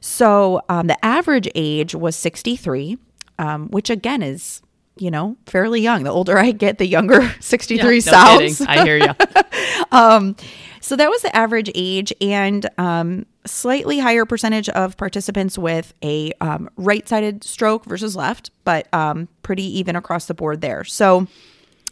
So 0.00 0.60
um, 0.68 0.86
the 0.86 1.04
average 1.04 1.48
age 1.54 1.94
was 1.94 2.16
63 2.16 2.98
um, 3.38 3.68
which 3.68 3.88
again 3.88 4.22
is 4.22 4.62
you 4.98 5.10
know 5.10 5.36
fairly 5.46 5.80
young. 5.80 6.04
The 6.04 6.10
older 6.10 6.38
i 6.38 6.50
get 6.50 6.78
the 6.78 6.86
younger 6.86 7.34
63 7.40 7.78
yeah, 7.78 7.92
no 7.94 8.00
sounds. 8.00 8.60
I 8.60 8.84
hear 8.84 8.98
you 8.98 9.14
um, 9.92 10.36
so 10.80 10.96
that 10.96 11.08
was 11.08 11.22
the 11.22 11.34
average 11.34 11.70
age 11.74 12.12
and 12.20 12.68
um, 12.78 13.26
slightly 13.46 13.98
higher 13.98 14.24
percentage 14.24 14.68
of 14.70 14.96
participants 14.96 15.58
with 15.58 15.94
a 16.02 16.32
um, 16.40 16.70
right-sided 16.76 17.42
stroke 17.44 17.84
versus 17.84 18.14
left, 18.14 18.50
but 18.64 18.92
um, 18.94 19.28
pretty 19.42 19.64
even 19.78 19.96
across 19.96 20.26
the 20.26 20.34
board 20.34 20.60
there. 20.60 20.84
So 20.84 21.26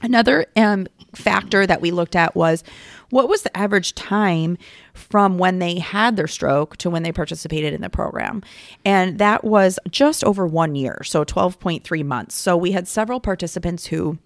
another 0.03 0.47
um, 0.57 0.87
factor 1.15 1.67
that 1.67 1.81
we 1.81 1.91
looked 1.91 2.17
at 2.17 2.35
was 2.35 2.63
what 3.11 3.29
was 3.29 3.43
the 3.43 3.57
average 3.57 3.95
time 3.95 4.59
from 4.95 5.39
when 5.39 5.59
they 5.59 5.79
had 5.79 6.17
their 6.17 6.27
stroke 6.27 6.77
to 6.79 6.91
when 6.91 7.03
they 7.03 7.13
participated 7.13 7.73
in 7.73 7.81
the 7.81 7.91
program? 7.91 8.43
And 8.85 9.19
that 9.19 9.45
was 9.45 9.79
just 9.91 10.25
over 10.25 10.47
one 10.47 10.75
year, 10.75 11.03
so 11.05 11.25
12.3 11.25 12.05
months. 12.05 12.35
So 12.35 12.57
we 12.57 12.73
had 12.73 12.89
several 12.89 13.21
participants 13.21 13.87
who 13.87 14.19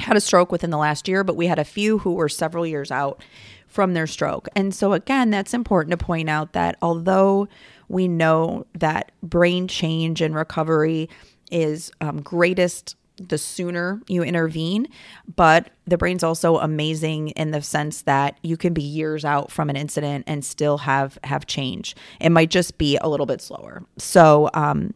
had 0.00 0.16
a 0.16 0.20
stroke 0.20 0.52
within 0.52 0.70
the 0.70 0.78
last 0.78 1.08
year, 1.08 1.24
but 1.24 1.36
we 1.36 1.46
had 1.46 1.58
a 1.58 1.64
few 1.64 1.98
who 1.98 2.14
were 2.14 2.28
several 2.28 2.66
years 2.66 2.90
out 2.90 3.22
from 3.66 3.94
their 3.94 4.06
stroke. 4.06 4.48
And 4.56 4.74
so, 4.74 4.92
again, 4.92 5.30
that's 5.30 5.52
important 5.52 5.90
to 5.90 6.02
point 6.02 6.30
out 6.30 6.52
that 6.54 6.76
although 6.80 7.48
we 7.88 8.08
know 8.08 8.66
that 8.74 9.12
brain 9.22 9.68
change 9.68 10.20
and 10.22 10.34
recovery 10.34 11.10
is 11.50 11.90
um, 12.00 12.22
greatest 12.22 12.96
the 13.20 13.38
sooner 13.38 14.00
you 14.08 14.22
intervene. 14.22 14.88
But 15.36 15.70
the 15.86 15.98
brain's 15.98 16.22
also 16.22 16.58
amazing 16.58 17.28
in 17.30 17.50
the 17.50 17.62
sense 17.62 18.02
that 18.02 18.38
you 18.42 18.56
can 18.56 18.74
be 18.74 18.82
years 18.82 19.24
out 19.24 19.50
from 19.50 19.70
an 19.70 19.76
incident 19.76 20.24
and 20.26 20.44
still 20.44 20.78
have 20.78 21.18
have 21.24 21.46
change. 21.46 21.96
It 22.20 22.30
might 22.30 22.50
just 22.50 22.78
be 22.78 22.96
a 22.98 23.08
little 23.08 23.26
bit 23.26 23.40
slower. 23.40 23.84
So 23.96 24.50
um, 24.54 24.94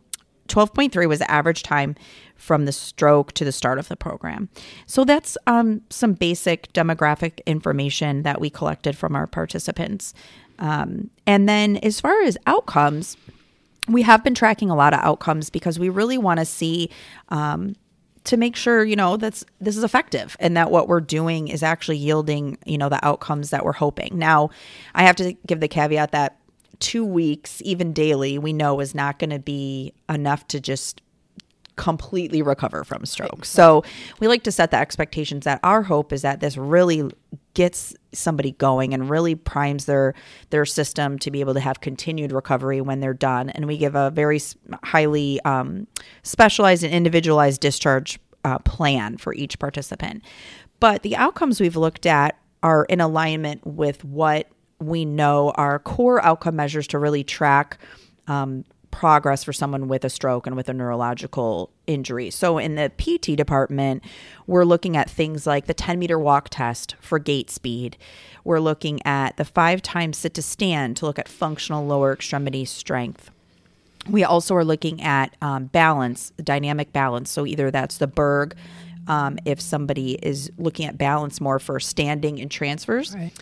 12.3 0.49 1.09
was 1.09 1.21
the 1.21 1.31
average 1.31 1.63
time 1.63 1.97
from 2.37 2.65
the 2.65 2.73
stroke 2.73 3.33
to 3.33 3.45
the 3.45 3.53
start 3.53 3.79
of 3.79 3.89
the 3.89 3.97
program. 3.97 4.49
So 4.87 5.05
that's 5.05 5.39
um, 5.47 5.83
some 5.91 6.13
basic 6.13 6.73
demographic 6.73 7.41
information 7.47 8.23
that 8.23 8.41
we 8.41 8.51
collected 8.51 8.97
from 8.97 9.15
our 9.15 9.27
participants. 9.27 10.13
Um, 10.59 11.11
and 11.27 11.49
then 11.49 11.77
as 11.79 12.01
far 12.01 12.21
as 12.23 12.37
outcomes, 12.47 13.17
we 13.89 14.03
have 14.03 14.23
been 14.23 14.35
tracking 14.35 14.71
a 14.71 14.77
lot 14.77 14.93
of 14.93 15.01
outcomes 15.01 15.51
because 15.51 15.79
we 15.79 15.89
really 15.89 16.19
want 16.19 16.39
to 16.39 16.45
see 16.45 16.91
um, 17.31 17.75
to 18.25 18.37
make 18.37 18.55
sure 18.55 18.85
you 18.85 18.97
know 18.97 19.17
that's 19.17 19.45
this 19.61 19.77
is 19.77 19.83
effective 19.83 20.37
and 20.39 20.57
that 20.57 20.71
what 20.71 20.87
we're 20.87 21.01
doing 21.01 21.49
is 21.49 21.63
actually 21.63 21.97
yielding 21.97 22.57
you 22.65 22.79
know 22.79 22.89
the 22.89 23.05
outcomes 23.05 23.51
that 23.51 23.65
we're 23.65 23.73
hoping 23.73 24.17
now 24.17 24.49
i 24.95 25.03
have 25.03 25.17
to 25.17 25.33
give 25.47 25.61
the 25.61 25.69
caveat 25.69 26.13
that 26.13 26.39
two 26.83 27.05
weeks, 27.05 27.63
even 27.65 27.93
daily, 27.93 28.39
we 28.39 28.53
know 28.53 28.81
is 28.81 28.95
not 28.95 29.19
going 29.21 29.31
to 29.31 29.39
be 29.39 29.95
enough 30.09 30.47
to 30.49 30.61
just 30.61 31.01
completely 31.77 32.43
recover 32.43 32.85
from 32.85 33.07
stroke. 33.07 33.45
So 33.45 33.85
we 34.21 34.27
like 34.27 34.43
to 34.43 34.53
set 34.53 34.73
the 34.73 34.77
expectations 34.77 35.45
that 35.45 35.61
our 35.63 35.83
hope 35.83 36.13
is 36.13 36.23
that 36.23 36.41
this 36.41 36.57
really 36.57 37.09
gets 37.55 37.95
somebody 38.13 38.53
going 38.53 38.95
and 38.95 39.09
really 39.11 39.35
primes 39.35 39.85
their 39.85 40.15
their 40.51 40.65
system 40.65 41.19
to 41.19 41.31
be 41.31 41.41
able 41.41 41.55
to 41.55 41.61
have 41.61 41.81
continued 41.81 42.33
recovery 42.33 42.81
when 42.81 43.01
they're 43.01 43.15
done. 43.15 43.51
And 43.51 43.67
we 43.67 43.77
give 43.77 43.95
a 43.95 44.11
very 44.11 44.41
highly 44.83 45.41
um, 45.45 45.87
specialized 46.23 46.85
and 46.85 46.93
individualized 46.93 47.61
discharge 47.61 48.19
uh, 48.45 48.59
plan 48.61 49.17
for 49.17 49.35
each 49.35 49.59
participant. 49.59 50.23
But 50.81 51.03
the 51.03 51.17
outcomes 51.17 51.61
we've 51.61 51.77
looked 51.77 52.07
at 52.07 52.39
are 52.63 52.85
in 52.85 53.01
alignment 53.01 53.67
with 53.67 54.05
what 54.05 54.49
we 54.79 55.05
know 55.05 55.51
are 55.53 55.79
core 55.79 56.25
outcome 56.25 56.57
measures 56.57 56.87
to 56.89 56.99
really 56.99 57.23
track 57.23 57.79
um, 58.27 58.65
progress 58.93 59.43
for 59.43 59.53
someone 59.53 59.89
with 59.89 60.05
a 60.05 60.11
stroke 60.11 60.47
and 60.47 60.55
with 60.55 60.69
a 60.69 60.73
neurological 60.73 61.71
injury. 61.89 62.31
So, 62.31 62.59
in 62.59 62.77
the 62.77 62.93
PT 62.97 63.37
department, 63.37 64.05
we're 64.47 64.65
looking 64.65 64.97
at 64.97 65.11
things 65.11 65.45
like 65.47 65.67
the 65.67 65.75
10 65.75 65.99
meter 65.99 66.19
walk 66.19 66.49
test 66.51 66.95
for 67.01 67.19
gait 67.19 67.51
speed. 67.51 67.97
We're 68.45 68.61
looking 68.61 69.05
at 69.05 69.37
the 69.37 69.45
five 69.45 69.83
times 69.83 70.19
sit 70.19 70.35
to 70.35 70.43
stand 70.43 70.97
to 70.99 71.07
look 71.07 71.19
at 71.19 71.29
functional 71.29 71.85
lower 71.85 72.13
extremity 72.13 72.65
strength. 72.65 73.31
We 74.09 74.23
also 74.23 74.55
are 74.55 74.65
looking 74.65 75.03
at 75.03 75.35
um, 75.43 75.67
balance, 75.67 76.33
dynamic 76.43 76.93
balance. 76.93 77.31
So, 77.31 77.45
either 77.45 77.73
that's 77.73 77.99
the 77.99 78.07
Berg. 78.07 78.55
Um, 79.09 79.37
if 79.45 79.61
somebody 79.61 80.13
is 80.23 80.53
looking 80.59 80.87
at 80.87 80.97
balance 80.97 81.41
more 81.41 81.59
for 81.59 81.81
standing 81.81 82.41
and 82.41 82.49
transfers, 82.49 83.17
right 83.17 83.33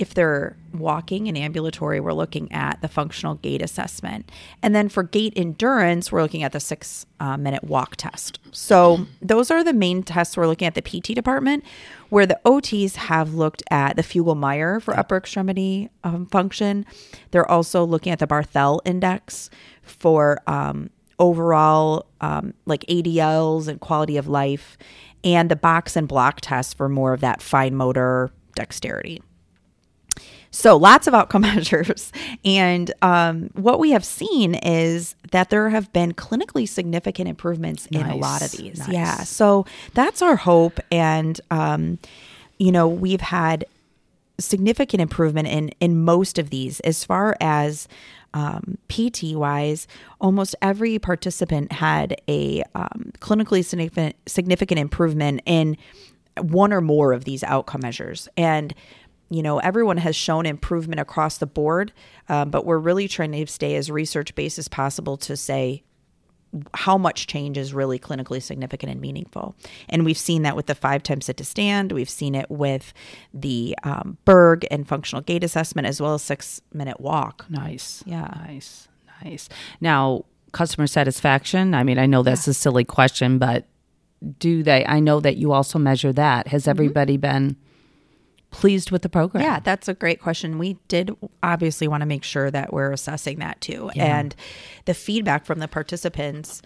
if 0.00 0.14
they're 0.14 0.56
walking 0.72 1.28
and 1.28 1.36
ambulatory, 1.36 2.00
we're 2.00 2.14
looking 2.14 2.50
at 2.50 2.80
the 2.80 2.88
functional 2.88 3.34
gait 3.34 3.60
assessment. 3.60 4.30
And 4.62 4.74
then 4.74 4.88
for 4.88 5.02
gait 5.02 5.34
endurance, 5.36 6.10
we're 6.10 6.22
looking 6.22 6.42
at 6.42 6.52
the 6.52 6.58
six 6.58 7.04
uh, 7.20 7.36
minute 7.36 7.62
walk 7.64 7.96
test. 7.96 8.38
So 8.50 9.06
those 9.20 9.50
are 9.50 9.62
the 9.62 9.74
main 9.74 10.02
tests 10.02 10.38
we're 10.38 10.46
looking 10.46 10.66
at 10.66 10.74
the 10.74 10.80
PT 10.80 11.14
department, 11.14 11.64
where 12.08 12.24
the 12.24 12.40
OTs 12.46 12.96
have 12.96 13.34
looked 13.34 13.62
at 13.70 13.96
the 13.96 14.02
Fugl-Meyer 14.02 14.80
for 14.80 14.98
upper 14.98 15.18
extremity 15.18 15.90
um, 16.02 16.24
function. 16.24 16.86
They're 17.30 17.48
also 17.48 17.84
looking 17.84 18.10
at 18.10 18.20
the 18.20 18.26
Barthel 18.26 18.80
index 18.86 19.50
for 19.82 20.40
um, 20.46 20.88
overall 21.18 22.06
um, 22.22 22.54
like 22.64 22.86
ADLs 22.86 23.68
and 23.68 23.78
quality 23.78 24.16
of 24.16 24.28
life, 24.28 24.78
and 25.22 25.50
the 25.50 25.56
box 25.56 25.94
and 25.94 26.08
block 26.08 26.40
test 26.40 26.78
for 26.78 26.88
more 26.88 27.12
of 27.12 27.20
that 27.20 27.42
fine 27.42 27.74
motor 27.74 28.30
dexterity. 28.54 29.20
So 30.50 30.76
lots 30.76 31.06
of 31.06 31.14
outcome 31.14 31.42
measures. 31.42 32.12
And 32.44 32.92
um, 33.02 33.50
what 33.54 33.78
we 33.78 33.90
have 33.90 34.04
seen 34.04 34.54
is 34.56 35.14
that 35.30 35.50
there 35.50 35.70
have 35.70 35.92
been 35.92 36.12
clinically 36.12 36.68
significant 36.68 37.28
improvements 37.28 37.90
nice. 37.90 38.02
in 38.02 38.10
a 38.10 38.16
lot 38.16 38.42
of 38.42 38.50
these. 38.52 38.78
Nice. 38.78 38.88
Yeah. 38.88 39.16
So 39.22 39.66
that's 39.94 40.22
our 40.22 40.36
hope. 40.36 40.80
And, 40.90 41.40
um, 41.50 41.98
you 42.58 42.72
know, 42.72 42.88
we've 42.88 43.20
had 43.20 43.64
significant 44.38 45.02
improvement 45.02 45.46
in 45.46 45.68
in 45.80 46.02
most 46.02 46.38
of 46.38 46.48
these 46.48 46.80
as 46.80 47.04
far 47.04 47.36
as 47.42 47.86
um, 48.32 48.78
PT 48.88 49.34
wise, 49.34 49.86
almost 50.20 50.54
every 50.62 50.98
participant 50.98 51.72
had 51.72 52.20
a 52.28 52.62
um, 52.74 53.12
clinically 53.18 53.64
significant, 53.64 54.16
significant 54.26 54.78
improvement 54.78 55.40
in 55.46 55.76
one 56.40 56.72
or 56.72 56.80
more 56.80 57.12
of 57.12 57.24
these 57.24 57.42
outcome 57.42 57.80
measures. 57.82 58.28
And 58.36 58.74
you 59.30 59.42
know, 59.42 59.58
everyone 59.60 59.96
has 59.96 60.16
shown 60.16 60.44
improvement 60.44 61.00
across 61.00 61.38
the 61.38 61.46
board, 61.46 61.92
um, 62.28 62.50
but 62.50 62.66
we're 62.66 62.78
really 62.78 63.06
trying 63.06 63.32
to 63.32 63.46
stay 63.46 63.76
as 63.76 63.90
research 63.90 64.34
based 64.34 64.58
as 64.58 64.68
possible 64.68 65.16
to 65.18 65.36
say 65.36 65.84
how 66.74 66.98
much 66.98 67.28
change 67.28 67.56
is 67.56 67.72
really 67.72 67.96
clinically 67.98 68.42
significant 68.42 68.90
and 68.90 69.00
meaningful. 69.00 69.54
And 69.88 70.04
we've 70.04 70.18
seen 70.18 70.42
that 70.42 70.56
with 70.56 70.66
the 70.66 70.74
five 70.74 71.04
times 71.04 71.26
sit 71.26 71.36
to 71.36 71.44
stand. 71.44 71.92
We've 71.92 72.10
seen 72.10 72.34
it 72.34 72.50
with 72.50 72.92
the 73.32 73.76
um, 73.84 74.18
Berg 74.24 74.66
and 74.68 74.86
functional 74.86 75.22
gait 75.22 75.44
assessment, 75.44 75.86
as 75.86 76.00
well 76.00 76.14
as 76.14 76.22
six 76.22 76.60
minute 76.72 77.00
walk. 77.00 77.46
Nice. 77.48 78.02
Yeah. 78.04 78.28
Nice. 78.46 78.88
Nice. 79.22 79.48
Now, 79.80 80.24
customer 80.52 80.88
satisfaction. 80.88 81.74
I 81.74 81.84
mean, 81.84 81.98
I 81.98 82.06
know 82.06 82.24
that's 82.24 82.48
a 82.48 82.54
silly 82.54 82.84
question, 82.84 83.38
but 83.38 83.66
do 84.38 84.62
they? 84.64 84.84
I 84.86 84.98
know 84.98 85.20
that 85.20 85.36
you 85.36 85.52
also 85.52 85.78
measure 85.78 86.12
that. 86.14 86.48
Has 86.48 86.66
everybody 86.66 87.16
been 87.16 87.56
pleased 88.50 88.90
with 88.90 89.02
the 89.02 89.08
program? 89.08 89.44
Yeah, 89.44 89.60
that's 89.60 89.88
a 89.88 89.94
great 89.94 90.20
question. 90.20 90.58
We 90.58 90.76
did 90.88 91.14
obviously 91.42 91.86
want 91.88 92.00
to 92.02 92.06
make 92.06 92.24
sure 92.24 92.50
that 92.50 92.72
we're 92.72 92.92
assessing 92.92 93.38
that 93.38 93.60
too. 93.60 93.90
And 93.96 94.34
the 94.86 94.94
feedback 94.94 95.44
from 95.46 95.58
the 95.60 95.68
participants 95.68 96.62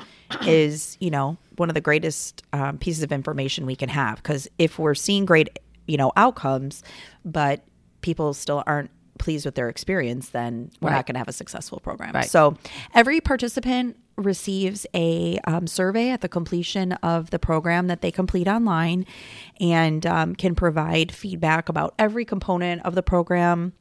is, 0.46 0.96
you 1.00 1.10
know, 1.10 1.36
one 1.56 1.68
of 1.68 1.74
the 1.74 1.80
greatest 1.80 2.42
um, 2.52 2.78
pieces 2.78 3.02
of 3.02 3.12
information 3.12 3.66
we 3.66 3.76
can 3.76 3.88
have. 3.90 4.16
Because 4.16 4.48
if 4.58 4.78
we're 4.78 4.94
seeing 4.94 5.24
great, 5.26 5.58
you 5.86 5.96
know, 5.96 6.12
outcomes, 6.16 6.82
but 7.24 7.64
people 8.00 8.32
still 8.34 8.62
aren't 8.66 8.90
pleased 9.18 9.44
with 9.44 9.54
their 9.54 9.68
experience, 9.68 10.30
then 10.30 10.70
we're 10.80 10.88
Right. 10.90 10.96
not 10.96 11.06
going 11.06 11.14
to 11.14 11.18
have 11.20 11.28
a 11.28 11.32
successful 11.32 11.80
program. 11.80 12.12
Right. 12.14 12.28
So 12.28 12.56
every 12.94 13.20
participant 13.20 13.96
receives 14.16 14.86
a 14.94 15.38
um, 15.46 15.66
survey 15.66 16.10
at 16.10 16.20
the 16.20 16.28
completion 16.28 16.92
of 16.94 17.30
the 17.30 17.38
program 17.38 17.88
that 17.88 18.00
they 18.00 18.10
complete 18.10 18.46
online 18.46 19.06
and 19.60 20.06
um, 20.06 20.34
can 20.34 20.54
provide 20.54 21.10
feedback 21.12 21.68
about 21.68 21.94
every 21.98 22.24
component 22.24 22.84
of 22.84 22.94
the 22.94 23.02
program 23.02 23.72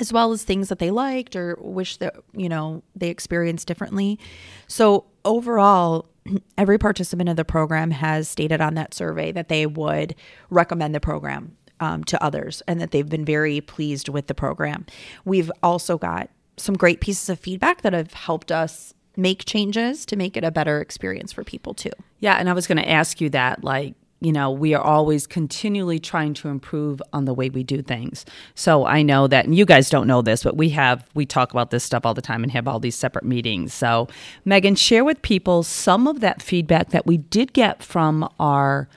as 0.00 0.12
well 0.12 0.32
as 0.32 0.42
things 0.42 0.68
that 0.68 0.78
they 0.78 0.90
liked 0.90 1.36
or 1.36 1.56
wish 1.60 1.98
that 1.98 2.16
you 2.32 2.48
know 2.48 2.82
they 2.96 3.08
experienced 3.08 3.66
differently. 3.66 4.18
So 4.66 5.06
overall 5.24 6.08
every 6.58 6.78
participant 6.78 7.28
of 7.28 7.36
the 7.36 7.44
program 7.44 7.90
has 7.90 8.28
stated 8.28 8.60
on 8.60 8.74
that 8.74 8.94
survey 8.94 9.32
that 9.32 9.48
they 9.48 9.66
would 9.66 10.14
recommend 10.50 10.94
the 10.94 11.00
program 11.00 11.56
um, 11.80 12.04
to 12.04 12.22
others 12.22 12.62
and 12.66 12.80
that 12.80 12.90
they've 12.90 13.08
been 13.08 13.24
very 13.24 13.60
pleased 13.60 14.08
with 14.08 14.26
the 14.26 14.34
program. 14.34 14.86
We've 15.24 15.50
also 15.62 15.98
got 15.98 16.30
some 16.56 16.76
great 16.76 17.00
pieces 17.00 17.28
of 17.28 17.38
feedback 17.38 17.82
that 17.82 17.92
have 17.92 18.14
helped 18.14 18.52
us 18.52 18.94
make 19.16 19.44
changes 19.44 20.04
to 20.06 20.16
make 20.16 20.36
it 20.36 20.44
a 20.44 20.50
better 20.50 20.80
experience 20.80 21.32
for 21.32 21.44
people 21.44 21.74
too 21.74 21.90
Yeah, 22.20 22.36
and 22.36 22.48
I 22.48 22.52
was 22.52 22.66
going 22.66 22.78
to 22.78 22.88
ask 22.88 23.20
you 23.20 23.30
that. 23.30 23.62
Like, 23.62 23.94
you 24.20 24.32
know, 24.32 24.50
we 24.50 24.72
are 24.72 24.82
always 24.82 25.26
continually 25.26 25.98
trying 25.98 26.32
to 26.34 26.48
improve 26.48 27.02
on 27.12 27.26
the 27.26 27.34
way 27.34 27.50
we 27.50 27.62
do 27.62 27.82
things. 27.82 28.24
So 28.54 28.86
I 28.86 29.02
know 29.02 29.26
that, 29.26 29.44
and 29.44 29.54
you 29.54 29.66
guys 29.66 29.90
don't 29.90 30.06
know 30.06 30.22
this, 30.22 30.42
but 30.42 30.56
we 30.56 30.70
have, 30.70 31.06
we 31.14 31.26
talk 31.26 31.52
about 31.52 31.70
this 31.70 31.84
stuff 31.84 32.06
all 32.06 32.14
the 32.14 32.22
time 32.22 32.42
and 32.42 32.50
have 32.52 32.66
all 32.66 32.80
these 32.80 32.96
separate 32.96 33.24
meetings. 33.24 33.74
So, 33.74 34.08
Megan, 34.46 34.76
share 34.76 35.04
with 35.04 35.20
people 35.20 35.62
some 35.62 36.06
of 36.06 36.20
that 36.20 36.40
feedback 36.40 36.90
that 36.90 37.06
we 37.06 37.18
did 37.18 37.52
get 37.52 37.82
from 37.82 38.26
our 38.40 38.88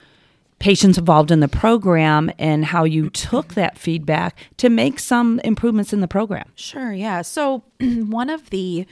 patients 0.60 0.98
involved 0.98 1.30
in 1.30 1.40
the 1.40 1.48
program 1.48 2.32
and 2.40 2.66
how 2.66 2.84
you 2.84 3.10
took 3.10 3.54
that 3.54 3.78
feedback 3.78 4.38
to 4.58 4.70
make 4.70 5.00
some 5.00 5.40
improvements 5.44 5.94
in 5.94 6.00
the 6.00 6.08
program. 6.08 6.50
Sure, 6.56 6.94
yeah. 6.94 7.22
So 7.22 7.64
one 7.80 8.30
of 8.30 8.50
the 8.50 8.88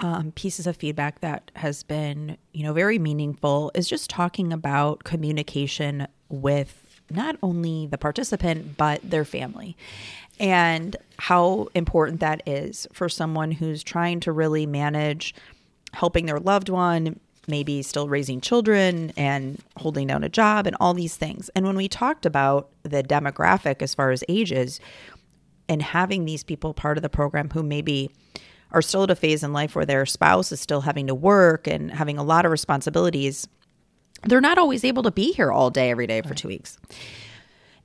um, 0.00 0.32
pieces 0.32 0.66
of 0.66 0.76
feedback 0.76 1.20
that 1.20 1.50
has 1.56 1.82
been, 1.82 2.36
you 2.52 2.64
know, 2.64 2.72
very 2.72 2.98
meaningful 2.98 3.70
is 3.74 3.88
just 3.88 4.10
talking 4.10 4.52
about 4.52 5.04
communication 5.04 6.06
with 6.28 7.00
not 7.10 7.36
only 7.42 7.86
the 7.86 7.98
participant 7.98 8.76
but 8.76 9.00
their 9.08 9.24
family 9.24 9.76
and 10.40 10.96
how 11.18 11.68
important 11.74 12.20
that 12.20 12.42
is 12.46 12.88
for 12.92 13.08
someone 13.08 13.52
who's 13.52 13.82
trying 13.84 14.20
to 14.20 14.32
really 14.32 14.66
manage 14.66 15.34
helping 15.92 16.26
their 16.26 16.40
loved 16.40 16.68
one 16.68 17.20
maybe 17.48 17.82
still 17.82 18.08
raising 18.08 18.40
children 18.40 19.12
and 19.16 19.62
holding 19.76 20.06
down 20.06 20.24
a 20.24 20.28
job 20.28 20.66
and 20.66 20.76
all 20.80 20.94
these 20.94 21.16
things. 21.16 21.50
And 21.54 21.66
when 21.66 21.76
we 21.76 21.88
talked 21.88 22.26
about 22.26 22.70
the 22.82 23.02
demographic 23.02 23.82
as 23.82 23.94
far 23.94 24.10
as 24.10 24.24
ages 24.28 24.80
and 25.68 25.82
having 25.82 26.24
these 26.24 26.44
people 26.44 26.74
part 26.74 26.98
of 26.98 27.02
the 27.02 27.08
program 27.08 27.50
who 27.50 27.62
maybe 27.62 28.10
are 28.74 28.82
still 28.82 29.04
at 29.04 29.10
a 29.10 29.14
phase 29.14 29.42
in 29.42 29.52
life 29.52 29.74
where 29.74 29.86
their 29.86 30.04
spouse 30.04 30.52
is 30.52 30.60
still 30.60 30.82
having 30.82 31.06
to 31.06 31.14
work 31.14 31.66
and 31.66 31.90
having 31.92 32.18
a 32.18 32.24
lot 32.24 32.44
of 32.44 32.50
responsibilities, 32.50 33.48
they're 34.24 34.40
not 34.40 34.58
always 34.58 34.84
able 34.84 35.04
to 35.04 35.10
be 35.10 35.32
here 35.32 35.52
all 35.52 35.70
day, 35.70 35.90
every 35.90 36.06
day 36.06 36.20
for 36.20 36.34
two 36.34 36.48
weeks. 36.48 36.76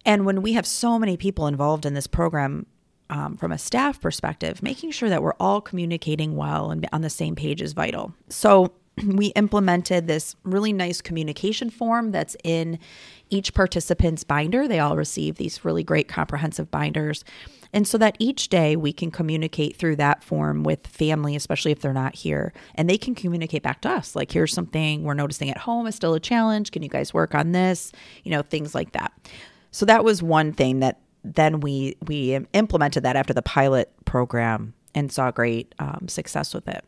And 0.06 0.26
when 0.26 0.42
we 0.42 0.54
have 0.54 0.66
so 0.66 0.98
many 0.98 1.16
people 1.16 1.48
involved 1.48 1.86
in 1.86 1.94
this 1.94 2.08
program, 2.08 2.66
um, 3.12 3.38
from 3.38 3.52
a 3.52 3.58
staff 3.58 4.00
perspective, 4.02 4.62
making 4.62 4.92
sure 4.92 5.10
that 5.10 5.24
we're 5.24 5.34
all 5.40 5.62
communicating 5.62 6.36
well 6.36 6.72
and 6.72 6.88
on 6.92 7.02
the 7.02 7.10
same 7.10 7.36
page 7.36 7.62
is 7.62 7.74
vital. 7.74 8.14
So 8.30 8.74
we 9.06 9.28
implemented 9.28 10.08
this 10.08 10.36
really 10.44 10.74
nice 10.74 11.02
communication 11.02 11.70
form 11.70 12.12
that's 12.12 12.36
in 12.44 12.80
each 13.30 13.54
participant's 13.54 14.24
binder. 14.24 14.68
They 14.68 14.80
all 14.80 14.96
receive 14.96 15.36
these 15.36 15.64
really 15.66 15.84
great 15.84 16.08
comprehensive 16.08 16.70
binders. 16.72 17.24
And 17.72 17.88
so 17.88 17.98
that 18.00 18.16
each 18.20 18.50
day 18.50 18.76
we 18.76 18.92
can 18.92 19.12
communicate 19.12 19.76
through 19.76 19.98
that 19.98 20.24
form 20.24 20.64
with 20.64 20.88
family, 20.88 21.36
especially 21.36 21.72
if 21.72 21.82
they're 21.82 21.94
not 21.94 22.16
here. 22.16 22.52
And 22.76 22.90
they 22.90 22.98
can 22.98 23.16
communicate 23.16 23.64
back 23.64 23.82
to 23.82 23.90
us 23.90 24.16
like, 24.16 24.32
here's 24.32 24.54
something 24.54 25.04
we're 25.04 25.14
noticing 25.14 25.50
at 25.50 25.58
home 25.58 25.86
is 25.86 25.96
still 25.96 26.14
a 26.14 26.20
challenge. 26.20 26.72
Can 26.72 26.82
you 26.82 26.90
guys 26.90 27.14
work 27.14 27.36
on 27.36 27.52
this? 27.52 27.92
You 28.24 28.32
know, 28.32 28.42
things 28.42 28.74
like 28.74 28.94
that. 28.94 29.12
So 29.72 29.86
that 29.86 30.04
was 30.04 30.24
one 30.24 30.52
thing 30.54 30.80
that 30.80 31.00
then 31.24 31.60
we 31.60 31.98
we 32.08 32.40
implemented 32.54 33.04
that 33.04 33.16
after 33.16 33.34
the 33.34 33.42
pilot 33.42 33.94
program 34.06 34.74
and 34.96 35.12
saw 35.12 35.30
great 35.32 35.76
um, 35.78 36.08
success 36.08 36.54
with 36.54 36.68
it. 36.68 36.84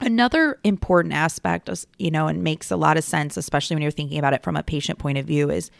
Another 0.00 0.58
important 0.64 1.14
aspect, 1.14 1.68
is, 1.68 1.86
you 1.98 2.10
know, 2.10 2.26
and 2.26 2.42
makes 2.42 2.70
a 2.70 2.76
lot 2.76 2.96
of 2.96 3.04
sense, 3.04 3.36
especially 3.36 3.76
when 3.76 3.82
you're 3.82 3.92
thinking 3.92 4.18
about 4.18 4.34
it 4.34 4.42
from 4.42 4.56
a 4.56 4.62
patient 4.62 4.98
point 4.98 5.16
of 5.16 5.24
view, 5.24 5.48
is 5.48 5.70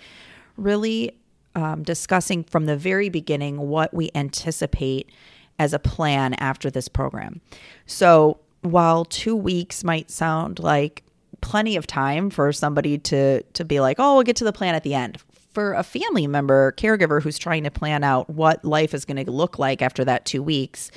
really 0.56 1.12
um, 1.54 1.82
discussing 1.82 2.44
from 2.44 2.66
the 2.66 2.76
very 2.76 3.08
beginning 3.08 3.58
what 3.68 3.92
we 3.92 4.10
anticipate 4.14 5.10
as 5.58 5.72
a 5.72 5.78
plan 5.78 6.34
after 6.34 6.70
this 6.70 6.88
program. 6.88 7.40
So 7.86 8.38
while 8.62 9.04
two 9.04 9.36
weeks 9.36 9.84
might 9.84 10.10
sound 10.10 10.58
like 10.58 11.02
plenty 11.40 11.76
of 11.76 11.86
time 11.86 12.30
for 12.30 12.52
somebody 12.52 12.96
to 12.98 13.42
to 13.42 13.64
be 13.64 13.80
like, 13.80 13.96
oh, 13.98 14.14
we'll 14.14 14.22
get 14.22 14.36
to 14.36 14.44
the 14.44 14.52
plan 14.52 14.74
at 14.74 14.82
the 14.82 14.94
end. 14.94 15.18
For 15.52 15.74
a 15.74 15.82
family 15.82 16.26
member, 16.26 16.72
caregiver 16.72 17.22
who's 17.22 17.38
trying 17.38 17.64
to 17.64 17.70
plan 17.70 18.02
out 18.02 18.30
what 18.30 18.64
life 18.64 18.94
is 18.94 19.04
going 19.04 19.22
to 19.22 19.30
look 19.30 19.58
like 19.58 19.82
after 19.82 20.02
that 20.06 20.24
two 20.24 20.42
weeks, 20.42 20.90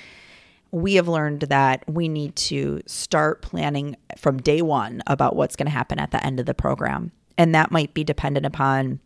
we 0.72 0.96
have 0.96 1.10
learned 1.10 1.42
that 1.42 1.84
we 1.90 2.08
need 2.08 2.36
to 2.38 2.82
start 2.86 3.42
planning 3.42 3.98
from 4.18 4.42
day 4.42 4.62
one 4.62 5.02
about 5.08 5.36
what's 5.36 5.58
going 5.58 5.66
to 5.66 5.72
happen 5.72 6.00
at 6.00 6.12
the 6.12 6.26
end 6.26 6.40
of 6.40 6.46
the 6.46 6.54
program. 6.54 7.12
And 7.38 7.54
that 7.54 7.72
might 7.72 7.94
be 7.94 8.06
dependent 8.06 8.46
upon 8.46 9.02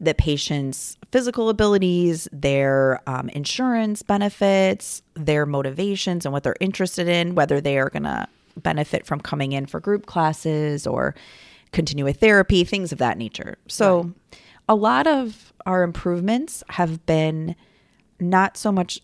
the 0.00 0.14
patient's 0.14 0.96
physical 1.10 1.48
abilities, 1.48 2.28
their 2.32 3.00
um, 3.06 3.28
insurance 3.30 4.02
benefits, 4.02 5.02
their 5.14 5.46
motivations, 5.46 6.26
and 6.26 6.32
what 6.32 6.42
they're 6.42 6.56
interested 6.60 7.08
in, 7.08 7.34
whether 7.34 7.60
they 7.60 7.78
are 7.78 7.90
going 7.90 8.02
to 8.02 8.28
benefit 8.56 9.06
from 9.06 9.20
coming 9.20 9.52
in 9.52 9.66
for 9.66 9.80
group 9.80 10.06
classes 10.06 10.86
or 10.86 11.14
continue 11.72 12.04
with 12.04 12.20
therapy, 12.20 12.64
things 12.64 12.92
of 12.92 12.98
that 12.98 13.18
nature. 13.18 13.56
So, 13.68 14.12
a 14.68 14.74
lot 14.74 15.06
of 15.06 15.52
our 15.64 15.82
improvements 15.82 16.64
have 16.70 17.04
been 17.06 17.54
not 18.18 18.56
so 18.56 18.72
much 18.72 19.00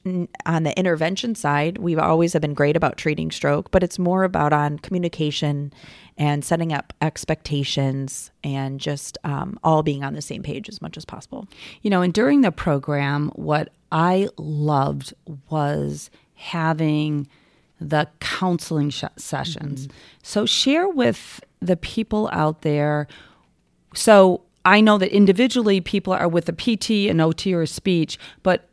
on 0.46 0.62
the 0.62 0.76
intervention 0.78 1.34
side. 1.34 1.78
We've 1.78 1.98
always 1.98 2.32
have 2.32 2.42
been 2.42 2.54
great 2.54 2.76
about 2.76 2.96
treating 2.96 3.30
stroke, 3.30 3.70
but 3.70 3.82
it's 3.82 3.98
more 3.98 4.24
about 4.24 4.52
on 4.52 4.78
communication 4.78 5.72
and 6.16 6.44
setting 6.44 6.72
up 6.72 6.92
expectations 7.00 8.30
and 8.42 8.80
just 8.80 9.18
um, 9.24 9.58
all 9.62 9.82
being 9.82 10.04
on 10.04 10.14
the 10.14 10.22
same 10.22 10.42
page 10.42 10.68
as 10.68 10.80
much 10.80 10.96
as 10.96 11.04
possible. 11.04 11.46
You 11.82 11.90
know, 11.90 12.02
and 12.02 12.12
during 12.12 12.40
the 12.40 12.52
program, 12.52 13.30
what 13.34 13.70
I 13.90 14.28
loved 14.36 15.14
was 15.50 16.10
having 16.34 17.28
the 17.80 18.08
counseling 18.20 18.90
sh- 18.90 19.04
sessions. 19.16 19.88
So 20.22 20.46
share 20.46 20.88
with 20.88 21.40
the 21.60 21.76
people 21.76 22.28
out 22.32 22.62
there. 22.62 23.08
So 23.94 24.42
I 24.64 24.80
know 24.80 24.98
that 24.98 25.14
individually 25.14 25.80
people 25.80 26.12
are 26.12 26.28
with 26.28 26.48
a 26.48 26.52
PT, 26.52 27.10
an 27.10 27.20
OT, 27.20 27.52
or 27.52 27.62
a 27.62 27.66
speech, 27.66 28.18
but 28.42 28.68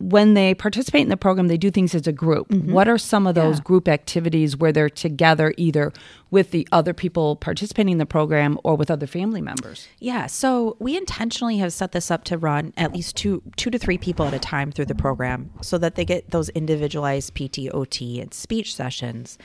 when 0.00 0.34
they 0.34 0.54
participate 0.54 1.02
in 1.02 1.08
the 1.10 1.16
program, 1.16 1.48
they 1.48 1.58
do 1.58 1.70
things 1.70 1.94
as 1.94 2.06
a 2.06 2.12
group. 2.12 2.50
What 2.52 2.88
are 2.88 2.98
some 2.98 3.26
of 3.26 3.34
those 3.34 3.58
Yeah. 3.58 3.62
group 3.64 3.86
activities 3.86 4.56
where 4.56 4.72
they're 4.72 4.88
together 4.90 5.52
either 5.56 5.92
with 6.30 6.50
the 6.52 6.66
other 6.72 6.94
people 6.94 7.36
participating 7.36 7.92
in 7.92 7.98
the 7.98 8.06
program 8.06 8.58
or 8.64 8.76
with 8.76 8.90
other 8.90 9.06
family 9.06 9.42
members? 9.42 9.88
Yeah, 9.98 10.26
so 10.26 10.76
we 10.78 10.96
intentionally 10.96 11.58
have 11.58 11.72
set 11.72 11.92
this 11.92 12.10
up 12.10 12.24
to 12.24 12.38
run 12.38 12.72
at 12.76 12.94
least 12.94 13.14
two 13.16 13.42
two 13.56 13.70
to 13.70 13.78
three 13.78 13.98
people 13.98 14.26
at 14.26 14.32
a 14.34 14.38
time 14.38 14.72
through 14.72 14.86
the 14.86 14.94
program 14.94 15.50
so 15.60 15.76
that 15.78 15.94
they 15.96 16.04
get 16.06 16.30
those 16.30 16.48
individualized 16.50 17.34
PT, 17.34 17.68
OT, 17.72 18.20
and 18.20 18.32
speech 18.32 18.74
sessions. 18.74 19.36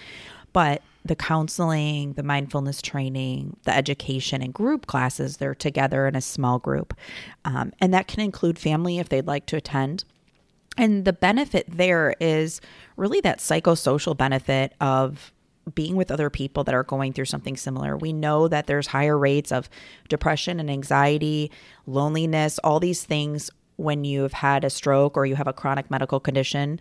but 0.53 0.81
the 1.03 1.17
counseling, 1.17 2.13
the 2.13 2.23
mindfulness 2.23 2.81
training, 2.81 3.57
the 3.65 3.75
education, 3.75 4.41
and 4.41 4.53
group 4.53 4.87
classes, 4.87 5.35
they're 5.37 5.53
together 5.53 6.07
in 6.07 6.15
a 6.15 6.21
small 6.21 6.59
group. 6.59 6.93
Um, 7.43 7.73
and 7.81 7.93
that 7.93 8.07
can 8.07 8.21
include 8.21 8.57
family 8.57 8.97
if 8.97 9.09
they'd 9.09 9.27
like 9.27 9.45
to 9.47 9.57
attend. 9.57 10.05
And 10.77 11.05
the 11.05 11.13
benefit 11.13 11.65
there 11.69 12.15
is 12.19 12.61
really 12.97 13.21
that 13.21 13.39
psychosocial 13.39 14.15
benefit 14.15 14.73
of 14.81 15.31
being 15.73 15.95
with 15.95 16.11
other 16.11 16.29
people 16.29 16.63
that 16.63 16.75
are 16.75 16.83
going 16.83 17.13
through 17.13 17.25
something 17.25 17.57
similar. 17.57 17.97
We 17.97 18.13
know 18.13 18.47
that 18.47 18.67
there's 18.67 18.87
higher 18.87 19.17
rates 19.17 19.51
of 19.51 19.69
depression 20.09 20.59
and 20.59 20.69
anxiety, 20.69 21.49
loneliness, 21.87 22.59
all 22.59 22.79
these 22.79 23.03
things 23.03 23.49
when 23.77 24.03
you've 24.03 24.33
had 24.33 24.63
a 24.63 24.69
stroke 24.69 25.17
or 25.17 25.25
you 25.25 25.35
have 25.35 25.47
a 25.47 25.53
chronic 25.53 25.89
medical 25.89 26.19
condition. 26.19 26.79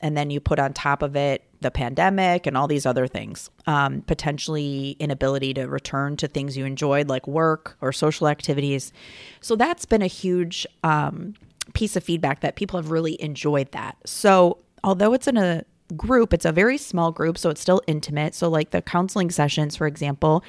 And 0.00 0.16
then 0.16 0.30
you 0.30 0.40
put 0.40 0.58
on 0.58 0.72
top 0.72 1.02
of 1.02 1.16
it 1.16 1.44
the 1.60 1.70
pandemic 1.70 2.46
and 2.46 2.56
all 2.58 2.66
these 2.66 2.84
other 2.84 3.06
things, 3.06 3.48
um, 3.66 4.02
potentially 4.02 4.96
inability 4.98 5.54
to 5.54 5.66
return 5.66 6.16
to 6.16 6.28
things 6.28 6.56
you 6.58 6.66
enjoyed, 6.66 7.08
like 7.08 7.26
work 7.26 7.76
or 7.80 7.92
social 7.92 8.28
activities. 8.28 8.92
So 9.40 9.56
that's 9.56 9.86
been 9.86 10.02
a 10.02 10.08
huge 10.08 10.66
um, 10.82 11.34
piece 11.72 11.96
of 11.96 12.04
feedback 12.04 12.40
that 12.40 12.56
people 12.56 12.78
have 12.78 12.90
really 12.90 13.20
enjoyed 13.22 13.72
that. 13.72 13.96
So 14.04 14.58
although 14.82 15.12
it's 15.14 15.26
in 15.26 15.36
a 15.36 15.64
group, 15.96 16.32
it's 16.32 16.44
a 16.44 16.52
very 16.52 16.78
small 16.78 17.12
group, 17.12 17.38
so 17.38 17.50
it's 17.50 17.60
still 17.60 17.80
intimate. 17.86 18.34
So, 18.34 18.48
like 18.48 18.70
the 18.70 18.82
counseling 18.82 19.30
sessions, 19.30 19.76
for 19.76 19.86
example, 19.86 20.44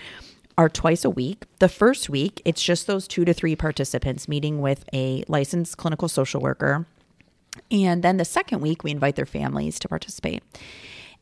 are 0.58 0.70
twice 0.70 1.04
a 1.04 1.10
week. 1.10 1.46
The 1.60 1.70
first 1.70 2.10
week, 2.10 2.42
it's 2.46 2.64
just 2.64 2.88
those 2.88 3.08
two 3.08 3.26
to 3.26 3.34
three 3.34 3.56
participants 3.56 4.28
meeting 4.28 4.62
with 4.62 4.86
a 4.94 5.24
licensed 5.28 5.78
clinical 5.78 6.08
social 6.08 6.42
worker. 6.42 6.86
And 7.72 8.04
then 8.04 8.18
the 8.18 8.26
second 8.26 8.62
week, 8.62 8.84
we 8.84 8.92
invite 8.92 9.16
their 9.16 9.26
families 9.26 9.80
to 9.80 9.90
participate. 9.90 10.44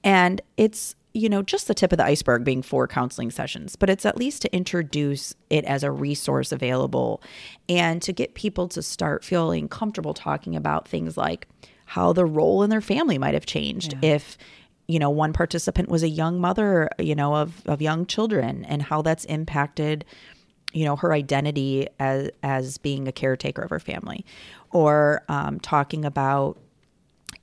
And 0.03 0.41
it's, 0.57 0.95
you 1.13 1.29
know, 1.29 1.43
just 1.43 1.67
the 1.67 1.75
tip 1.75 1.91
of 1.91 1.97
the 1.97 2.05
iceberg 2.05 2.43
being 2.43 2.63
four 2.63 2.87
counseling 2.87 3.29
sessions, 3.29 3.75
but 3.75 3.89
it's 3.89 4.05
at 4.05 4.17
least 4.17 4.41
to 4.41 4.55
introduce 4.55 5.35
it 5.49 5.63
as 5.65 5.83
a 5.83 5.91
resource 5.91 6.51
available 6.51 7.21
and 7.69 8.01
to 8.01 8.11
get 8.11 8.33
people 8.33 8.67
to 8.69 8.81
start 8.81 9.23
feeling 9.23 9.67
comfortable 9.67 10.13
talking 10.13 10.55
about 10.55 10.87
things 10.87 11.15
like 11.15 11.47
how 11.85 12.13
the 12.13 12.25
role 12.25 12.63
in 12.63 12.69
their 12.69 12.81
family 12.81 13.17
might 13.17 13.35
have 13.35 13.45
changed 13.45 13.93
yeah. 14.01 14.15
if 14.15 14.37
you 14.87 14.97
know 14.97 15.09
one 15.09 15.33
participant 15.33 15.89
was 15.89 16.01
a 16.01 16.09
young 16.09 16.39
mother 16.39 16.89
you 16.97 17.15
know 17.15 17.35
of 17.35 17.61
of 17.67 17.81
young 17.81 18.05
children 18.05 18.65
and 18.65 18.81
how 18.81 19.01
that's 19.01 19.25
impacted 19.25 20.03
you 20.73 20.85
know 20.85 20.95
her 20.95 21.13
identity 21.13 21.87
as 21.99 22.29
as 22.41 22.77
being 22.77 23.07
a 23.07 23.11
caretaker 23.11 23.61
of 23.61 23.69
her 23.69 23.79
family 23.79 24.25
or 24.71 25.23
um, 25.29 25.59
talking 25.59 26.03
about 26.03 26.57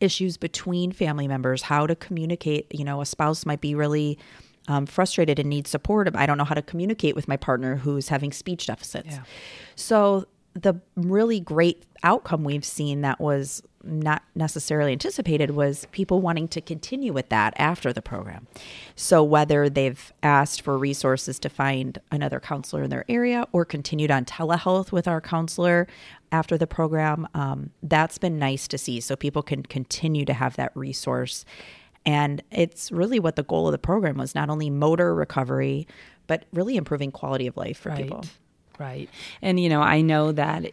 issues 0.01 0.37
between 0.37 0.93
family 0.93 1.29
members 1.29 1.63
how 1.63 1.87
to 1.87 1.95
communicate 1.95 2.67
you 2.73 2.85
know 2.85 3.01
a 3.01 3.07
spouse 3.07 3.45
might 3.47 3.61
be 3.61 3.75
really 3.75 4.19
um, 4.69 4.87
frustrated 4.87 5.39
and 5.39 5.49
need 5.49 5.67
support 5.67 6.09
i 6.15 6.27
don't 6.27 6.39
know 6.39 6.45
how 6.45 6.55
to 6.55 6.63
communicate 6.63 7.15
with 7.15 7.29
my 7.29 7.37
partner 7.37 7.77
who's 7.77 8.09
having 8.09 8.33
speech 8.33 8.67
deficits 8.67 9.11
yeah. 9.11 9.23
so 9.77 10.25
the 10.55 10.75
really 10.97 11.41
great 11.41 11.85
outcome 12.03 12.45
we've 12.45 12.65
seen 12.65 13.03
that 13.03 13.21
was 13.21 13.63
not 13.83 14.23
necessarily 14.35 14.93
anticipated 14.93 15.53
was 15.53 15.87
people 15.93 16.21
wanting 16.21 16.49
to 16.49 16.61
continue 16.61 17.13
with 17.13 17.29
that 17.31 17.55
after 17.57 17.93
the 17.93 18.03
program. 18.03 18.47
So, 18.95 19.23
whether 19.23 19.69
they've 19.69 20.13
asked 20.23 20.63
for 20.63 20.77
resources 20.77 21.39
to 21.41 21.49
find 21.49 21.99
another 22.11 22.41
counselor 22.41 22.83
in 22.83 22.91
their 22.91 23.05
area 23.09 23.47
or 23.53 23.65
continued 23.65 24.11
on 24.11 24.25
telehealth 24.25 24.93
with 24.93 25.09
our 25.09 25.21
counselor 25.21 25.87
after 26.33 26.59
the 26.59 26.67
program, 26.67 27.27
um, 27.35 27.71
that's 27.83 28.19
been 28.19 28.39
nice 28.39 28.69
to 28.69 28.79
see. 28.79 29.01
So, 29.01 29.17
people 29.17 29.43
can 29.43 29.63
continue 29.63 30.25
to 30.25 30.35
have 30.35 30.57
that 30.57 30.73
resource. 30.75 31.45
And 32.07 32.43
it's 32.51 32.91
really 32.91 33.21
what 33.21 33.37
the 33.37 33.43
goal 33.43 33.69
of 33.69 33.73
the 33.73 33.79
program 33.79 34.17
was 34.17 34.35
not 34.35 34.49
only 34.49 34.71
motor 34.71 35.15
recovery, 35.15 35.87
but 36.27 36.45
really 36.53 36.77
improving 36.77 37.11
quality 37.11 37.47
of 37.47 37.57
life 37.57 37.79
for 37.79 37.91
right. 37.91 38.03
people. 38.03 38.25
Right. 38.79 39.11
And, 39.43 39.61
you 39.61 39.69
know, 39.69 39.83
I 39.83 40.01
know 40.01 40.33
that 40.33 40.73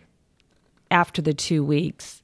after 0.90 1.22
the 1.22 1.34
two 1.34 1.64
weeks, 1.64 2.22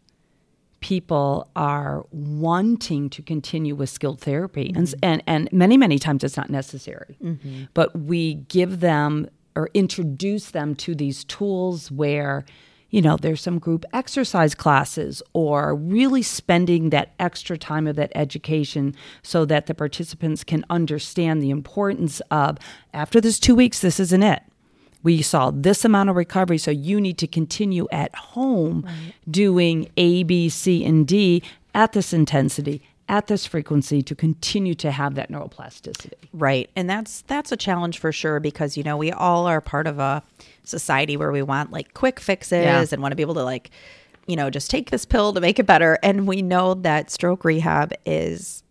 people 0.84 1.50
are 1.56 2.06
wanting 2.12 3.10
to 3.10 3.22
continue 3.22 3.74
with 3.74 3.90
skilled 3.90 4.20
therapy. 4.20 4.74
Mm-hmm. 4.74 4.78
And, 4.78 4.96
and, 5.02 5.24
and 5.26 5.54
many, 5.54 5.78
many 5.78 5.98
times 5.98 6.26
it's 6.26 6.36
not 6.36 6.50
necessary. 6.50 7.18
Mm-hmm. 7.24 7.64
But 7.74 7.98
we 7.98 8.36
give 8.50 8.82
them 8.82 9.30
or 9.56 9.70
introduce 9.74 10.52
them 10.52 10.76
to 10.76 10.94
these 10.94 11.24
tools 11.24 11.90
where, 11.90 12.44
you 12.90 13.02
know, 13.02 13.16
there's 13.16 13.40
some 13.40 13.60
group 13.60 13.86
exercise 13.94 14.54
classes 14.54 15.24
or 15.32 15.74
really 15.74 16.22
spending 16.22 16.90
that 16.90 17.14
extra 17.18 17.58
time 17.58 17.88
of 17.88 17.96
that 17.96 18.12
education 18.14 18.94
so 19.22 19.46
that 19.46 19.68
the 19.68 19.74
participants 19.74 20.44
can 20.44 20.66
understand 20.70 21.42
the 21.42 21.50
importance 21.50 22.22
of 22.30 22.58
after 22.94 23.22
this 23.22 23.40
two 23.40 23.56
weeks, 23.56 23.80
this 23.80 24.02
isn't 24.02 24.24
it 24.24 24.42
we 25.04 25.22
saw 25.22 25.52
this 25.52 25.86
amount 25.86 26.10
of 26.10 26.16
recovery, 26.16 26.58
so 26.58 26.72
you 26.72 27.00
need 27.00 27.18
to 27.20 27.28
continue 27.28 27.88
at 27.92 28.16
home 28.16 28.84
right. 28.86 29.14
doing 29.30 29.90
A, 29.98 30.24
B, 30.24 30.50
C, 30.50 30.84
and 30.84 31.06
D 31.06 31.44
at 31.76 31.92
this 31.94 32.14
intensity 32.14 32.82
at 33.10 33.28
this 33.28 33.46
frequency 33.46 34.02
to 34.02 34.16
continue 34.16 34.74
to 34.74 34.90
have 34.90 35.16
that 35.16 35.30
neuroplasticity. 35.30 36.14
Right. 36.32 36.70
And 36.76 36.90
that's 36.90 37.22
that's 37.22 37.52
a 37.52 37.58
challenge 37.58 38.00
for 38.00 38.12
sure 38.12 38.40
because 38.40 38.78
you 38.78 38.84
know, 38.84 38.98
we 38.98 39.12
all 39.12 39.46
are 39.46 39.62
part 39.62 39.88
of 39.88 40.00
a 40.00 40.24
society 40.64 41.18
where 41.18 41.32
we 41.32 41.42
want 41.42 41.72
like 41.72 41.94
quick 41.94 42.20
fixes 42.20 42.64
yeah. 42.64 42.86
and 42.92 43.02
want 43.02 43.12
to 43.12 43.16
be 43.16 43.22
able 43.22 43.34
to 43.36 43.44
like 43.44 43.72
you 44.26 44.38
know, 44.38 44.50
just 44.50 44.70
take 44.70 44.90
this 44.90 45.04
pill 45.04 45.34
to 45.34 45.42
make 45.42 45.60
it 45.60 45.66
better 45.66 46.00
and 46.02 46.28
we 46.28 46.42
know 46.42 46.76
that 46.76 47.12
stroke 47.12 47.44
rehab 47.44 47.94
is 48.06 48.64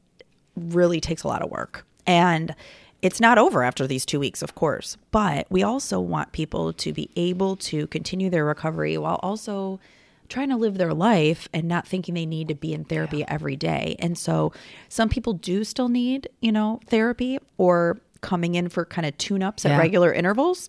really 0.56 0.98
takes 1.00 1.24
a 1.24 1.28
lot 1.28 1.42
of 1.42 1.50
work. 1.50 1.84
And 2.06 2.54
it's 3.02 3.20
not 3.20 3.36
over 3.36 3.64
after 3.64 3.86
these 3.86 4.06
two 4.06 4.20
weeks, 4.20 4.42
of 4.42 4.54
course, 4.54 4.96
but 5.10 5.46
we 5.50 5.62
also 5.62 6.00
want 6.00 6.32
people 6.32 6.72
to 6.72 6.92
be 6.92 7.10
able 7.16 7.56
to 7.56 7.88
continue 7.88 8.30
their 8.30 8.44
recovery 8.44 8.96
while 8.96 9.18
also 9.22 9.80
trying 10.28 10.48
to 10.48 10.56
live 10.56 10.78
their 10.78 10.94
life 10.94 11.48
and 11.52 11.68
not 11.68 11.86
thinking 11.86 12.14
they 12.14 12.24
need 12.24 12.48
to 12.48 12.54
be 12.54 12.72
in 12.72 12.84
therapy 12.84 13.18
yeah. 13.18 13.26
every 13.28 13.56
day. 13.56 13.96
And 13.98 14.16
so 14.16 14.52
some 14.88 15.08
people 15.08 15.34
do 15.34 15.64
still 15.64 15.88
need, 15.88 16.28
you 16.40 16.52
know, 16.52 16.80
therapy 16.86 17.38
or 17.58 18.00
coming 18.22 18.54
in 18.54 18.68
for 18.68 18.84
kind 18.84 19.04
of 19.04 19.18
tune 19.18 19.42
ups 19.42 19.64
yeah. 19.64 19.72
at 19.72 19.78
regular 19.78 20.12
intervals. 20.12 20.68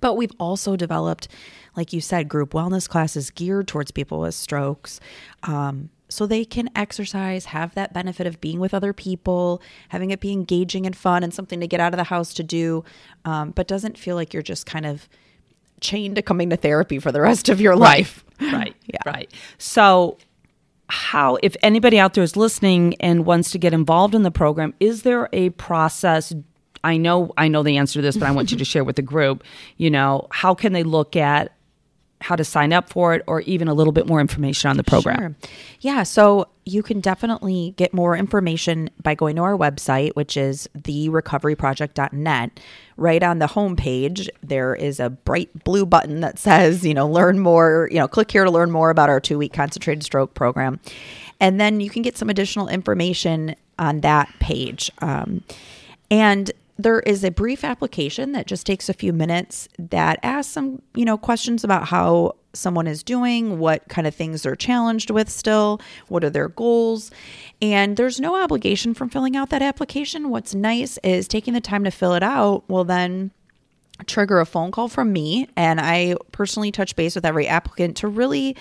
But 0.00 0.14
we've 0.14 0.32
also 0.38 0.76
developed, 0.76 1.26
like 1.74 1.92
you 1.92 2.00
said, 2.00 2.28
group 2.28 2.50
wellness 2.50 2.88
classes 2.88 3.30
geared 3.30 3.66
towards 3.66 3.90
people 3.90 4.20
with 4.20 4.34
strokes. 4.34 5.00
Um, 5.42 5.88
so 6.08 6.26
they 6.26 6.44
can 6.44 6.70
exercise, 6.76 7.46
have 7.46 7.74
that 7.74 7.92
benefit 7.92 8.26
of 8.26 8.40
being 8.40 8.60
with 8.60 8.72
other 8.72 8.92
people, 8.92 9.60
having 9.88 10.10
it 10.10 10.20
be 10.20 10.32
engaging 10.32 10.86
and 10.86 10.96
fun 10.96 11.22
and 11.22 11.34
something 11.34 11.60
to 11.60 11.66
get 11.66 11.80
out 11.80 11.92
of 11.92 11.96
the 11.96 12.04
house 12.04 12.32
to 12.34 12.42
do, 12.42 12.84
um, 13.24 13.50
but 13.50 13.66
doesn't 13.66 13.98
feel 13.98 14.14
like 14.14 14.32
you're 14.32 14.42
just 14.42 14.66
kind 14.66 14.86
of 14.86 15.08
chained 15.80 16.16
to 16.16 16.22
coming 16.22 16.50
to 16.50 16.56
therapy 16.56 16.98
for 16.98 17.12
the 17.12 17.20
rest 17.20 17.48
of 17.48 17.60
your 17.60 17.76
life. 17.76 18.24
Right. 18.40 18.52
Right. 18.52 18.76
yeah. 18.86 18.98
Right. 19.04 19.32
So, 19.58 20.18
how, 20.88 21.38
if 21.42 21.56
anybody 21.62 21.98
out 21.98 22.14
there 22.14 22.22
is 22.22 22.36
listening 22.36 22.94
and 23.00 23.26
wants 23.26 23.50
to 23.50 23.58
get 23.58 23.74
involved 23.74 24.14
in 24.14 24.22
the 24.22 24.30
program, 24.30 24.72
is 24.78 25.02
there 25.02 25.28
a 25.32 25.50
process? 25.50 26.32
I 26.84 26.96
know, 26.96 27.32
I 27.36 27.48
know 27.48 27.64
the 27.64 27.78
answer 27.78 27.94
to 27.94 28.02
this, 28.02 28.16
but 28.16 28.28
I 28.28 28.30
want 28.30 28.52
you 28.52 28.58
to 28.58 28.64
share 28.64 28.84
with 28.84 28.94
the 28.94 29.02
group. 29.02 29.42
You 29.78 29.90
know, 29.90 30.28
how 30.30 30.54
can 30.54 30.72
they 30.72 30.84
look 30.84 31.16
at 31.16 31.55
how 32.26 32.34
to 32.34 32.42
sign 32.42 32.72
up 32.72 32.90
for 32.90 33.14
it 33.14 33.22
or 33.28 33.40
even 33.42 33.68
a 33.68 33.74
little 33.74 33.92
bit 33.92 34.04
more 34.08 34.20
information 34.20 34.68
on 34.68 34.76
the 34.76 34.82
program. 34.82 35.36
Sure. 35.40 35.50
Yeah, 35.80 36.02
so 36.02 36.48
you 36.64 36.82
can 36.82 37.00
definitely 37.00 37.72
get 37.76 37.94
more 37.94 38.16
information 38.16 38.90
by 39.00 39.14
going 39.14 39.36
to 39.36 39.42
our 39.42 39.56
website, 39.56 40.10
which 40.16 40.36
is 40.36 40.68
therecoveryproject.net. 40.76 42.60
Right 42.96 43.22
on 43.22 43.38
the 43.38 43.46
homepage, 43.46 44.28
there 44.42 44.74
is 44.74 44.98
a 44.98 45.08
bright 45.08 45.62
blue 45.62 45.86
button 45.86 46.20
that 46.22 46.40
says, 46.40 46.84
you 46.84 46.94
know, 46.94 47.06
learn 47.06 47.38
more, 47.38 47.88
you 47.92 47.98
know, 47.98 48.08
click 48.08 48.32
here 48.32 48.44
to 48.44 48.50
learn 48.50 48.72
more 48.72 48.90
about 48.90 49.08
our 49.08 49.20
two 49.20 49.38
week 49.38 49.52
concentrated 49.52 50.02
stroke 50.02 50.34
program. 50.34 50.80
And 51.38 51.60
then 51.60 51.78
you 51.78 51.90
can 51.90 52.02
get 52.02 52.18
some 52.18 52.28
additional 52.28 52.66
information 52.66 53.54
on 53.78 54.00
that 54.00 54.28
page. 54.40 54.90
Um, 54.98 55.44
and 56.10 56.50
there 56.78 57.00
is 57.00 57.24
a 57.24 57.30
brief 57.30 57.64
application 57.64 58.32
that 58.32 58.46
just 58.46 58.66
takes 58.66 58.88
a 58.88 58.94
few 58.94 59.12
minutes 59.12 59.68
that 59.78 60.18
asks 60.22 60.52
some, 60.52 60.82
you 60.94 61.04
know, 61.04 61.16
questions 61.16 61.64
about 61.64 61.88
how 61.88 62.34
someone 62.52 62.86
is 62.86 63.02
doing, 63.02 63.58
what 63.58 63.86
kind 63.88 64.06
of 64.06 64.14
things 64.14 64.42
they're 64.42 64.56
challenged 64.56 65.10
with 65.10 65.30
still, 65.30 65.80
what 66.08 66.24
are 66.24 66.30
their 66.30 66.48
goals. 66.48 67.10
And 67.62 67.96
there's 67.96 68.20
no 68.20 68.42
obligation 68.42 68.94
from 68.94 69.08
filling 69.08 69.36
out 69.36 69.50
that 69.50 69.62
application. 69.62 70.30
What's 70.30 70.54
nice 70.54 70.98
is 70.98 71.28
taking 71.28 71.54
the 71.54 71.60
time 71.60 71.84
to 71.84 71.90
fill 71.90 72.14
it 72.14 72.22
out 72.22 72.68
will 72.68 72.84
then 72.84 73.30
trigger 74.06 74.40
a 74.40 74.46
phone 74.46 74.70
call 74.70 74.88
from 74.88 75.10
me 75.10 75.48
and 75.56 75.80
I 75.80 76.16
personally 76.30 76.70
touch 76.70 76.96
base 76.96 77.14
with 77.14 77.24
every 77.24 77.46
applicant 77.46 77.96
to 77.98 78.08
really 78.08 78.54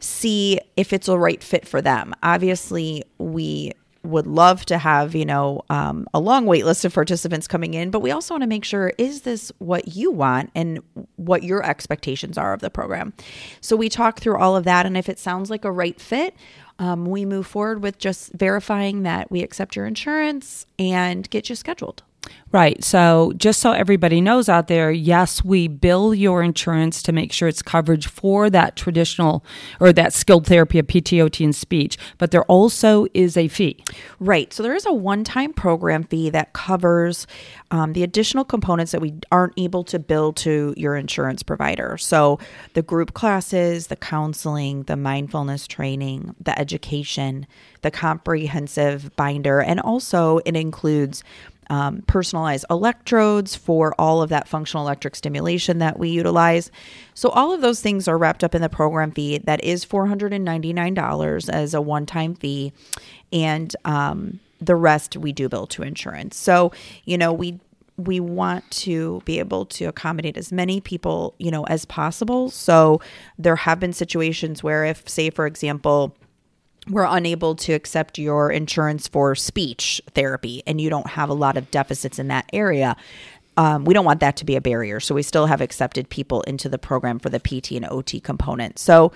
see 0.00 0.58
if 0.76 0.92
it's 0.92 1.06
a 1.06 1.16
right 1.16 1.42
fit 1.42 1.68
for 1.68 1.80
them. 1.80 2.14
Obviously, 2.22 3.04
we 3.18 3.72
would 4.06 4.26
love 4.26 4.64
to 4.66 4.78
have 4.78 5.14
you 5.14 5.24
know 5.24 5.62
um, 5.70 6.06
a 6.14 6.20
long 6.20 6.46
wait 6.46 6.64
list 6.64 6.84
of 6.84 6.94
participants 6.94 7.46
coming 7.46 7.74
in 7.74 7.90
but 7.90 8.00
we 8.00 8.10
also 8.10 8.34
want 8.34 8.42
to 8.42 8.48
make 8.48 8.64
sure 8.64 8.92
is 8.98 9.22
this 9.22 9.52
what 9.58 9.88
you 9.88 10.10
want 10.10 10.50
and 10.54 10.80
what 11.16 11.42
your 11.42 11.64
expectations 11.64 12.38
are 12.38 12.52
of 12.52 12.60
the 12.60 12.70
program 12.70 13.12
so 13.60 13.76
we 13.76 13.88
talk 13.88 14.20
through 14.20 14.36
all 14.36 14.56
of 14.56 14.64
that 14.64 14.86
and 14.86 14.96
if 14.96 15.08
it 15.08 15.18
sounds 15.18 15.50
like 15.50 15.64
a 15.64 15.72
right 15.72 16.00
fit 16.00 16.34
um, 16.78 17.06
we 17.06 17.24
move 17.24 17.46
forward 17.46 17.82
with 17.82 17.98
just 17.98 18.32
verifying 18.32 19.02
that 19.02 19.30
we 19.30 19.42
accept 19.42 19.76
your 19.76 19.86
insurance 19.86 20.66
and 20.78 21.28
get 21.30 21.48
you 21.48 21.56
scheduled. 21.56 22.02
Right. 22.52 22.82
So, 22.82 23.32
just 23.36 23.60
so 23.60 23.72
everybody 23.72 24.20
knows 24.20 24.48
out 24.48 24.68
there, 24.68 24.90
yes, 24.90 25.44
we 25.44 25.66
bill 25.66 26.14
your 26.14 26.42
insurance 26.42 27.02
to 27.02 27.12
make 27.12 27.32
sure 27.32 27.48
it's 27.48 27.60
coverage 27.60 28.06
for 28.06 28.48
that 28.50 28.76
traditional 28.76 29.44
or 29.80 29.92
that 29.92 30.14
skilled 30.14 30.46
therapy 30.46 30.78
of 30.78 30.86
PTOT 30.86 31.44
and 31.44 31.54
speech, 31.54 31.98
but 32.18 32.30
there 32.30 32.44
also 32.44 33.06
is 33.12 33.36
a 33.36 33.48
fee. 33.48 33.82
Right. 34.20 34.52
So, 34.52 34.62
there 34.62 34.76
is 34.76 34.86
a 34.86 34.92
one 34.92 35.24
time 35.24 35.52
program 35.52 36.04
fee 36.04 36.30
that 36.30 36.52
covers 36.52 37.26
um, 37.72 37.94
the 37.94 38.04
additional 38.04 38.44
components 38.44 38.92
that 38.92 39.00
we 39.00 39.14
aren't 39.32 39.54
able 39.56 39.82
to 39.84 39.98
bill 39.98 40.32
to 40.34 40.72
your 40.76 40.96
insurance 40.96 41.42
provider. 41.42 41.98
So, 41.98 42.38
the 42.74 42.82
group 42.82 43.12
classes, 43.12 43.88
the 43.88 43.96
counseling, 43.96 44.84
the 44.84 44.96
mindfulness 44.96 45.66
training, 45.66 46.34
the 46.40 46.56
education, 46.58 47.46
the 47.82 47.90
comprehensive 47.90 49.14
binder, 49.16 49.60
and 49.60 49.80
also 49.80 50.38
it 50.44 50.56
includes 50.56 51.24
um, 51.70 52.02
personalized 52.06 52.64
electrodes 52.70 53.56
for 53.56 53.94
all 53.98 54.22
of 54.22 54.30
that 54.30 54.48
functional 54.48 54.84
electric 54.84 55.16
stimulation 55.16 55.78
that 55.78 55.98
we 55.98 56.08
utilize. 56.08 56.70
So, 57.14 57.30
all 57.30 57.52
of 57.52 57.60
those 57.60 57.80
things 57.80 58.08
are 58.08 58.18
wrapped 58.18 58.44
up 58.44 58.54
in 58.54 58.62
the 58.62 58.68
program 58.68 59.10
fee 59.10 59.38
that 59.38 59.62
is 59.64 59.84
$499 59.84 61.48
as 61.48 61.74
a 61.74 61.80
one 61.80 62.06
time 62.06 62.34
fee. 62.34 62.72
And 63.32 63.74
um, 63.84 64.40
the 64.60 64.76
rest 64.76 65.16
we 65.16 65.32
do 65.32 65.48
bill 65.48 65.66
to 65.68 65.82
insurance. 65.82 66.36
So, 66.36 66.72
you 67.04 67.18
know, 67.18 67.32
we 67.32 67.60
we 67.98 68.20
want 68.20 68.70
to 68.70 69.22
be 69.24 69.38
able 69.38 69.64
to 69.64 69.86
accommodate 69.86 70.36
as 70.36 70.52
many 70.52 70.82
people, 70.82 71.34
you 71.38 71.50
know, 71.50 71.64
as 71.64 71.86
possible. 71.86 72.50
So 72.50 73.00
there 73.38 73.56
have 73.56 73.80
been 73.80 73.94
situations 73.94 74.62
where 74.62 74.84
if 74.84 75.08
say 75.08 75.30
for 75.30 75.46
example, 75.46 76.14
we're 76.88 77.06
unable 77.08 77.54
to 77.56 77.72
accept 77.72 78.18
your 78.18 78.50
insurance 78.50 79.08
for 79.08 79.34
speech 79.34 80.00
therapy 80.14 80.62
and 80.66 80.80
you 80.80 80.90
don't 80.90 81.08
have 81.08 81.28
a 81.28 81.34
lot 81.34 81.56
of 81.56 81.70
deficits 81.70 82.18
in 82.18 82.28
that 82.28 82.48
area. 82.52 82.96
Um, 83.56 83.84
we 83.84 83.94
don't 83.94 84.04
want 84.04 84.20
that 84.20 84.36
to 84.36 84.44
be 84.44 84.56
a 84.56 84.60
barrier. 84.60 85.00
So 85.00 85.14
we 85.14 85.22
still 85.22 85.46
have 85.46 85.60
accepted 85.60 86.08
people 86.10 86.42
into 86.42 86.68
the 86.68 86.78
program 86.78 87.18
for 87.18 87.30
the 87.30 87.40
PT 87.40 87.72
and 87.72 87.86
OT 87.86 88.20
component. 88.20 88.78
So, 88.78 89.12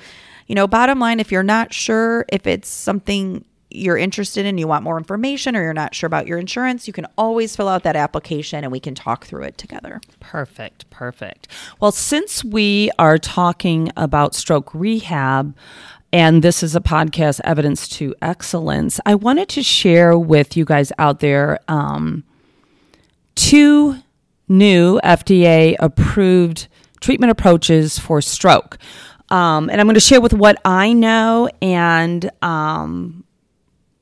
you 0.47 0.55
know, 0.55 0.67
bottom 0.67 0.99
line, 0.99 1.21
if 1.21 1.31
you're 1.31 1.43
not 1.43 1.73
sure 1.73 2.25
if 2.29 2.47
it's 2.47 2.69
something 2.69 3.45
you're 3.71 3.97
interested 3.97 4.47
in, 4.47 4.59
you 4.59 4.67
want 4.67 4.83
more 4.83 4.99
information, 4.99 5.55
or 5.55 5.63
you're 5.63 5.73
not 5.73 5.95
sure 5.95 6.07
about 6.09 6.27
your 6.27 6.39
insurance, 6.39 6.87
you 6.87 6.93
can 6.93 7.07
always 7.17 7.55
fill 7.55 7.69
out 7.69 7.85
that 7.85 7.97
application 7.97 8.65
and 8.65 8.73
we 8.73 8.81
can 8.81 8.95
talk 8.95 9.25
through 9.27 9.45
it 9.45 9.59
together. 9.59 10.01
Perfect, 10.19 10.91
perfect. 10.91 11.47
Well, 11.79 11.93
since 11.93 12.43
we 12.43 12.91
are 12.99 13.17
talking 13.19 13.93
about 13.97 14.35
stroke 14.35 14.75
rehab, 14.75 15.55
and 16.13 16.43
this 16.43 16.63
is 16.63 16.75
a 16.75 16.81
podcast, 16.81 17.41
Evidence 17.45 17.87
to 17.89 18.15
Excellence. 18.21 18.99
I 19.07 19.15
wanted 19.15 19.49
to 19.51 19.63
share 19.63 20.19
with 20.19 20.57
you 20.57 20.65
guys 20.65 20.93
out 20.99 21.21
there 21.21 21.61
um, 21.69 22.25
two 23.37 23.97
new 24.49 25.01
FDA 25.05 25.77
approved 25.79 26.67
treatment 27.01 27.31
approaches 27.31 27.99
for 27.99 28.21
stroke. 28.21 28.79
Um, 29.31 29.71
and 29.71 29.81
I'm 29.81 29.87
going 29.87 29.95
to 29.95 30.01
share 30.01 30.21
with 30.21 30.35
what 30.35 30.61
I 30.65 30.93
know 30.93 31.49
and 31.63 32.29
um, 32.43 33.25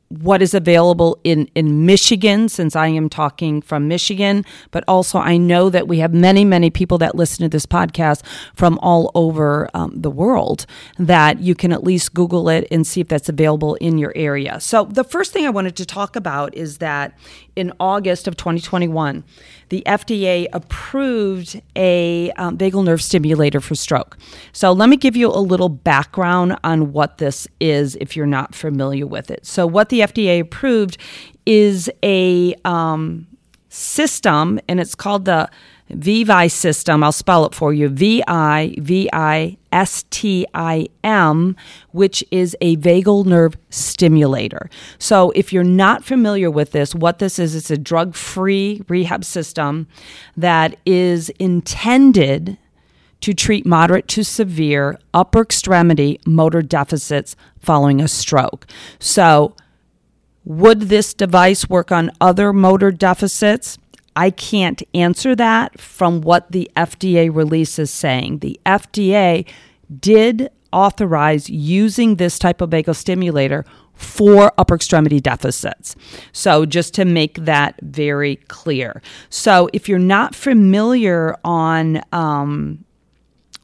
what 0.08 0.40
is 0.40 0.54
available 0.54 1.18
in, 1.22 1.50
in 1.54 1.84
Michigan, 1.84 2.48
since 2.48 2.74
I 2.74 2.88
am 2.88 3.10
talking 3.10 3.60
from 3.60 3.88
Michigan, 3.88 4.44
but 4.70 4.82
also 4.88 5.18
I 5.18 5.36
know 5.36 5.68
that 5.68 5.86
we 5.86 5.98
have 5.98 6.14
many, 6.14 6.44
many 6.44 6.70
people 6.70 6.96
that 6.98 7.14
listen 7.14 7.42
to 7.44 7.48
this 7.48 7.66
podcast 7.66 8.22
from 8.54 8.78
all 8.80 9.10
over 9.14 9.68
um, 9.74 9.92
the 9.94 10.10
world 10.10 10.64
that 10.98 11.40
you 11.40 11.54
can 11.54 11.72
at 11.72 11.84
least 11.84 12.14
Google 12.14 12.48
it 12.48 12.66
and 12.70 12.86
see 12.86 13.02
if 13.02 13.08
that's 13.08 13.28
available 13.28 13.74
in 13.76 13.98
your 13.98 14.12
area. 14.16 14.60
So, 14.60 14.84
the 14.84 15.04
first 15.04 15.32
thing 15.32 15.44
I 15.44 15.50
wanted 15.50 15.76
to 15.76 15.84
talk 15.84 16.16
about 16.16 16.54
is 16.54 16.78
that 16.78 17.16
in 17.54 17.72
August 17.80 18.28
of 18.28 18.36
2021, 18.36 19.24
the 19.68 19.82
FDA 19.84 20.46
approved 20.52 21.60
a 21.76 22.30
um, 22.32 22.56
vagal 22.56 22.84
nerve 22.84 23.02
stimulator 23.02 23.60
for 23.60 23.74
stroke. 23.74 24.16
So, 24.52 24.72
let 24.72 24.88
me 24.88 24.96
give 24.96 25.16
you 25.16 25.28
a 25.28 25.40
little 25.40 25.68
background 25.68 26.56
on 26.64 26.92
what 26.92 27.18
this 27.18 27.46
is 27.60 27.96
if 27.96 28.16
you're 28.16 28.26
not 28.26 28.54
familiar 28.54 29.06
with 29.06 29.30
it. 29.30 29.44
So, 29.44 29.66
what 29.66 29.90
the 29.90 29.97
FDA 30.00 30.40
approved 30.40 30.98
is 31.46 31.90
a 32.02 32.54
um, 32.64 33.26
system, 33.68 34.60
and 34.68 34.80
it's 34.80 34.94
called 34.94 35.24
the 35.24 35.48
Vivistim 35.90 36.50
system. 36.50 37.02
I'll 37.02 37.12
spell 37.12 37.46
it 37.46 37.54
for 37.54 37.72
you 37.72 37.88
V 37.88 38.22
I 38.26 38.74
V 38.78 39.08
I 39.12 39.56
S 39.72 40.04
T 40.10 40.46
I 40.54 40.88
M, 41.02 41.56
which 41.92 42.22
is 42.30 42.56
a 42.60 42.76
vagal 42.76 43.24
nerve 43.24 43.56
stimulator. 43.70 44.68
So, 44.98 45.30
if 45.30 45.52
you're 45.52 45.64
not 45.64 46.04
familiar 46.04 46.50
with 46.50 46.72
this, 46.72 46.94
what 46.94 47.18
this 47.18 47.38
is, 47.38 47.54
it's 47.54 47.70
a 47.70 47.78
drug 47.78 48.14
free 48.14 48.82
rehab 48.88 49.24
system 49.24 49.88
that 50.36 50.76
is 50.84 51.30
intended 51.38 52.58
to 53.20 53.34
treat 53.34 53.66
moderate 53.66 54.08
to 54.08 54.22
severe 54.22 54.98
upper 55.12 55.40
extremity 55.40 56.20
motor 56.24 56.62
deficits 56.62 57.34
following 57.58 58.00
a 58.00 58.08
stroke. 58.08 58.66
So, 58.98 59.56
would 60.48 60.80
this 60.88 61.12
device 61.12 61.68
work 61.68 61.92
on 61.92 62.10
other 62.22 62.54
motor 62.54 62.90
deficits? 62.90 63.76
I 64.16 64.30
can't 64.30 64.82
answer 64.94 65.36
that 65.36 65.78
from 65.78 66.22
what 66.22 66.50
the 66.50 66.70
FDA 66.74 67.28
release 67.32 67.78
is 67.78 67.90
saying. 67.90 68.38
The 68.38 68.58
FDA 68.64 69.46
did 70.00 70.50
authorize 70.72 71.50
using 71.50 72.16
this 72.16 72.38
type 72.38 72.62
of 72.62 72.70
vagal 72.70 72.96
stimulator 72.96 73.66
for 73.92 74.54
upper 74.56 74.74
extremity 74.74 75.20
deficits. 75.20 75.94
So, 76.32 76.64
just 76.64 76.94
to 76.94 77.04
make 77.04 77.34
that 77.44 77.78
very 77.82 78.36
clear. 78.48 79.02
So, 79.28 79.68
if 79.74 79.86
you're 79.86 79.98
not 79.98 80.34
familiar 80.34 81.36
on 81.44 82.00
um, 82.10 82.86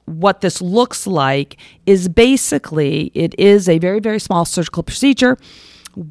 what 0.04 0.42
this 0.42 0.60
looks 0.60 1.06
like, 1.06 1.56
is 1.86 2.10
basically 2.10 3.10
it 3.14 3.34
is 3.38 3.70
a 3.70 3.78
very, 3.78 4.00
very 4.00 4.18
small 4.20 4.44
surgical 4.44 4.82
procedure 4.82 5.38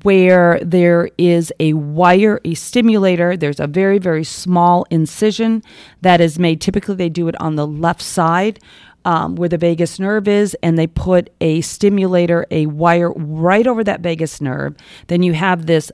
where 0.04 0.60
there 0.62 1.10
is 1.18 1.52
a 1.60 1.74
wire, 1.74 2.40
a 2.46 2.54
stimulator. 2.54 3.38
There's 3.38 3.60
a 3.60 3.68
very, 3.68 4.00
very 4.00 4.24
small 4.24 4.86
incision 4.90 5.62
that 6.02 6.22
is 6.22 6.40
made. 6.40 6.62
Typically, 6.62 6.96
they 6.96 7.10
do 7.10 7.28
it 7.28 7.40
on 7.42 7.56
the 7.56 7.68
left 7.68 8.02
side. 8.02 8.60
Um, 9.06 9.36
where 9.36 9.50
the 9.50 9.58
vagus 9.58 10.00
nerve 10.00 10.30
is, 10.30 10.56
and 10.64 10.80
they 10.80 10.88
put 10.88 11.30
a 11.42 11.60
stimulator, 11.60 12.46
a 12.50 12.68
wire 12.68 13.12
right 13.12 13.68
over 13.68 13.84
that 13.84 14.00
vagus 14.00 14.40
nerve. 14.40 14.78
Then 15.08 15.24
you 15.24 15.34
have 15.34 15.66
this 15.66 15.92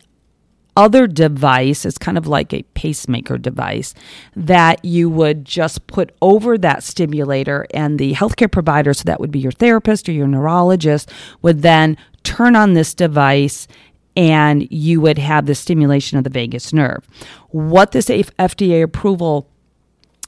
other 0.77 1.07
device, 1.07 1.85
it's 1.85 1.97
kind 1.97 2.19
of 2.19 2.27
like 2.27 2.53
a 2.53 2.61
pacemaker 2.75 3.39
device, 3.39 3.95
that 4.35 4.85
you 4.85 5.09
would 5.09 5.43
just 5.43 5.87
put 5.87 6.15
over 6.21 6.55
that 6.59 6.83
stimulator, 6.83 7.65
and 7.73 7.97
the 7.97 8.13
healthcare 8.13 8.51
provider, 8.51 8.93
so 8.93 9.01
that 9.05 9.19
would 9.19 9.31
be 9.31 9.39
your 9.39 9.51
therapist 9.51 10.07
or 10.07 10.11
your 10.11 10.27
neurologist, 10.27 11.11
would 11.41 11.63
then 11.63 11.97
turn 12.23 12.55
on 12.55 12.73
this 12.73 12.93
device 12.93 13.67
and 14.15 14.69
you 14.71 14.99
would 15.01 15.17
have 15.17 15.45
the 15.45 15.55
stimulation 15.55 16.17
of 16.17 16.23
the 16.23 16.29
vagus 16.29 16.73
nerve. 16.73 17.07
What 17.49 17.91
this 17.91 18.07
FDA 18.07 18.83
approval 18.83 19.49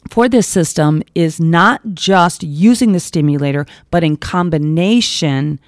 for 0.09 0.29
this 0.29 0.47
system 0.47 1.03
is 1.13 1.39
not 1.39 1.81
just 1.93 2.43
using 2.43 2.91
the 2.91 2.99
stimulator, 2.99 3.65
but 3.91 4.03
in 4.03 4.17
combination 4.17 5.59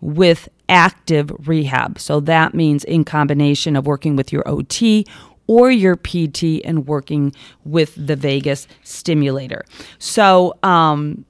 with 0.00 0.48
active 0.68 1.32
rehab. 1.46 1.98
So 1.98 2.20
that 2.20 2.54
means 2.54 2.84
in 2.84 3.04
combination 3.04 3.76
of 3.76 3.86
working 3.86 4.16
with 4.16 4.32
your 4.32 4.46
OT 4.48 5.06
or 5.46 5.70
your 5.70 5.96
PT 5.96 6.62
and 6.64 6.86
working 6.86 7.34
with 7.64 7.94
the 7.96 8.14
vagus 8.14 8.68
stimulator. 8.84 9.64
So, 9.98 10.54
um, 10.62 11.24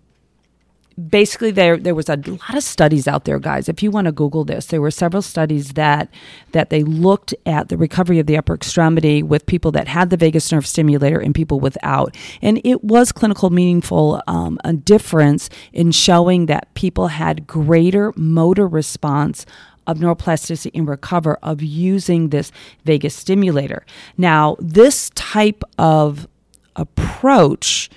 basically 1.08 1.50
there 1.50 1.76
there 1.76 1.94
was 1.94 2.08
a 2.08 2.16
lot 2.16 2.54
of 2.54 2.62
studies 2.62 3.08
out 3.08 3.24
there 3.24 3.38
guys. 3.38 3.68
If 3.68 3.82
you 3.82 3.90
want 3.90 4.06
to 4.06 4.12
google 4.12 4.44
this 4.44 4.66
there 4.66 4.80
were 4.80 4.90
several 4.90 5.22
studies 5.22 5.74
that 5.74 6.08
that 6.52 6.70
they 6.70 6.82
looked 6.82 7.34
at 7.46 7.68
the 7.68 7.76
recovery 7.76 8.18
of 8.18 8.26
the 8.26 8.36
upper 8.36 8.54
extremity 8.54 9.22
with 9.22 9.46
people 9.46 9.70
that 9.72 9.88
had 9.88 10.10
the 10.10 10.16
vagus 10.16 10.50
nerve 10.52 10.66
stimulator 10.66 11.18
and 11.18 11.34
people 11.34 11.60
without. 11.60 12.16
And 12.42 12.60
it 12.64 12.84
was 12.84 13.12
clinical 13.12 13.50
meaningful 13.50 14.22
um, 14.26 14.58
a 14.64 14.72
difference 14.72 15.48
in 15.72 15.92
showing 15.92 16.46
that 16.46 16.72
people 16.74 17.08
had 17.08 17.46
greater 17.46 18.12
motor 18.16 18.66
response 18.66 19.46
of 19.86 19.98
neuroplasticity 19.98 20.70
and 20.74 20.88
recover 20.88 21.38
of 21.42 21.62
using 21.62 22.28
this 22.28 22.52
vagus 22.84 23.14
stimulator. 23.14 23.84
Now 24.16 24.56
this 24.60 25.10
type 25.14 25.64
of 25.78 26.28
approach 26.76 27.90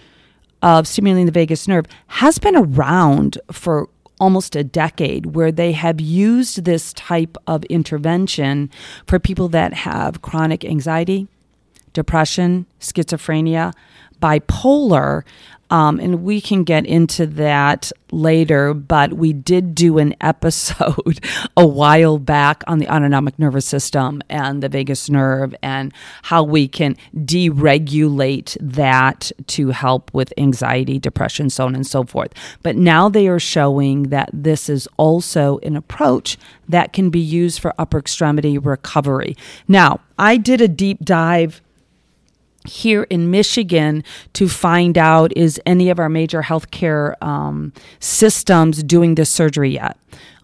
of 0.64 0.88
stimulating 0.88 1.26
the 1.28 1.32
vagus 1.32 1.68
nerve 1.68 1.86
has 2.08 2.40
been 2.40 2.56
around 2.56 3.38
for 3.52 3.90
almost 4.20 4.56
a 4.56 4.64
decade 4.64 5.36
where 5.36 5.52
they 5.52 5.74
have 5.74 6.00
used 6.00 6.64
this 6.64 6.94
type 6.94 7.38
of 7.46 7.64
intervention 7.66 8.70
for 9.06 9.20
people 9.20 9.50
that 9.50 9.74
have 9.74 10.22
chronic 10.22 10.64
anxiety, 10.64 11.28
depression, 11.92 12.66
schizophrenia, 12.80 13.74
bipolar. 14.22 15.24
Um, 15.74 16.00
and 16.00 16.24
we 16.24 16.40
can 16.40 16.64
get 16.64 16.86
into 16.86 17.26
that 17.26 17.92
later, 18.12 18.76
but 18.76 19.14
we 19.14 19.34
did 19.34 19.74
do 19.74 19.98
an 19.98 20.16
episode 20.22 21.20
a 21.58 21.66
while 21.66 22.20
back 22.20 22.64
on 22.68 22.78
the 22.78 22.88
autonomic 22.88 23.40
nervous 23.40 23.66
system 23.66 24.22
and 24.30 24.62
the 24.62 24.70
vagus 24.70 25.10
nerve 25.10 25.56
and 25.64 25.92
how 26.22 26.44
we 26.44 26.68
can 26.68 26.96
deregulate 27.16 28.56
that 28.62 29.32
to 29.48 29.72
help 29.72 30.14
with 30.14 30.32
anxiety, 30.38 31.00
depression, 31.00 31.50
so 31.50 31.66
on 31.66 31.74
and 31.74 31.88
so 31.88 32.04
forth. 32.04 32.34
But 32.62 32.76
now 32.76 33.10
they 33.10 33.28
are 33.28 33.40
showing 33.40 34.04
that 34.04 34.30
this 34.32 34.70
is 34.70 34.88
also 34.98 35.58
an 35.64 35.76
approach 35.76 36.38
that 36.70 36.94
can 36.94 37.10
be 37.10 37.20
used 37.20 37.60
for 37.60 37.74
upper 37.80 37.98
extremity 37.98 38.60
recovery. 38.60 39.36
Now, 39.68 40.02
I 40.20 40.38
did 40.38 40.62
a 40.62 40.68
deep 40.68 41.00
dive 41.04 41.63
here 42.68 43.04
in 43.04 43.32
Michigan 43.32 44.04
to 44.34 44.48
find 44.48 44.98
out 44.98 45.36
is 45.36 45.60
any 45.66 45.90
of 45.90 46.00
our 46.00 46.10
major 46.10 46.42
healthcare 46.42 47.22
um, 47.22 47.74
systems 48.00 48.84
doing 48.84 49.16
this 49.16 49.30
surgery 49.30 49.72
yet. 49.72 49.98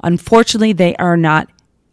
Unfortunately, 0.04 0.74
they 0.74 0.96
are 0.96 1.18
not 1.18 1.50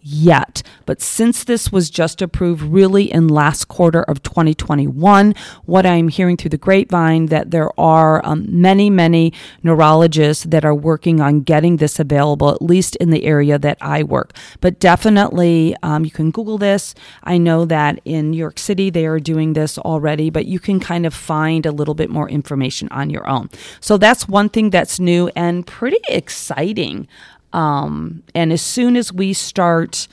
yet. 0.06 0.62
But 0.84 1.02
since 1.02 1.42
this 1.42 1.72
was 1.72 1.90
just 1.90 2.22
approved 2.22 2.62
really 2.62 3.10
in 3.10 3.26
last 3.26 3.64
quarter 3.66 4.02
of 4.04 4.22
2021, 4.22 5.34
what 5.64 5.84
I'm 5.84 6.08
hearing 6.08 6.36
through 6.36 6.50
the 6.50 6.58
grapevine 6.58 7.26
that 7.26 7.50
there 7.50 7.68
are 7.78 8.24
um, 8.24 8.46
many, 8.48 8.88
many 8.88 9.32
neurologists 9.64 10.44
that 10.44 10.64
are 10.64 10.74
working 10.74 11.20
on 11.20 11.40
getting 11.40 11.78
this 11.78 11.98
available, 11.98 12.50
at 12.50 12.62
least 12.62 12.94
in 12.96 13.10
the 13.10 13.24
area 13.24 13.58
that 13.58 13.78
I 13.80 14.04
work. 14.04 14.32
But 14.60 14.78
definitely, 14.78 15.74
um, 15.82 16.04
you 16.04 16.12
can 16.12 16.30
Google 16.30 16.58
this. 16.58 16.94
I 17.24 17.36
know 17.36 17.64
that 17.64 18.00
in 18.04 18.30
New 18.30 18.38
York 18.38 18.60
City 18.60 18.90
they 18.90 19.06
are 19.06 19.18
doing 19.18 19.54
this 19.54 19.76
already, 19.76 20.30
but 20.30 20.46
you 20.46 20.60
can 20.60 20.78
kind 20.78 21.04
of 21.04 21.14
find 21.14 21.66
a 21.66 21.72
little 21.72 21.94
bit 21.94 22.10
more 22.10 22.28
information 22.30 22.88
on 22.90 23.10
your 23.10 23.28
own. 23.28 23.50
So 23.80 23.96
that's 23.96 24.28
one 24.28 24.50
thing 24.50 24.70
that's 24.70 25.00
new 25.00 25.30
and 25.34 25.66
pretty 25.66 25.98
exciting. 26.08 27.08
Um, 27.56 28.22
and 28.34 28.52
as 28.52 28.60
soon 28.60 28.96
as 28.96 29.12
we 29.12 29.32
start 29.32 30.06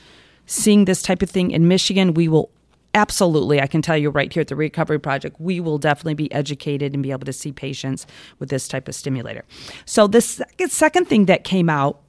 seeing 0.46 0.86
this 0.86 1.02
type 1.02 1.22
of 1.22 1.28
thing 1.28 1.50
in 1.50 1.68
Michigan, 1.68 2.14
we 2.14 2.26
will 2.26 2.50
absolutely, 2.94 3.60
I 3.60 3.66
can 3.66 3.82
tell 3.82 3.98
you 3.98 4.08
right 4.08 4.32
here 4.32 4.40
at 4.40 4.48
the 4.48 4.56
Recovery 4.56 4.98
Project, 4.98 5.36
we 5.38 5.60
will 5.60 5.78
definitely 5.78 6.14
be 6.14 6.32
educated 6.32 6.94
and 6.94 7.02
be 7.02 7.10
able 7.10 7.26
to 7.26 7.32
see 7.32 7.52
patients 7.52 8.06
with 8.38 8.48
this 8.48 8.66
type 8.66 8.88
of 8.88 8.94
stimulator. 8.94 9.44
So, 9.84 10.06
the 10.06 10.22
second, 10.22 10.70
second 10.70 11.04
thing 11.06 11.26
that 11.26 11.44
came 11.44 11.68
out 11.68 12.00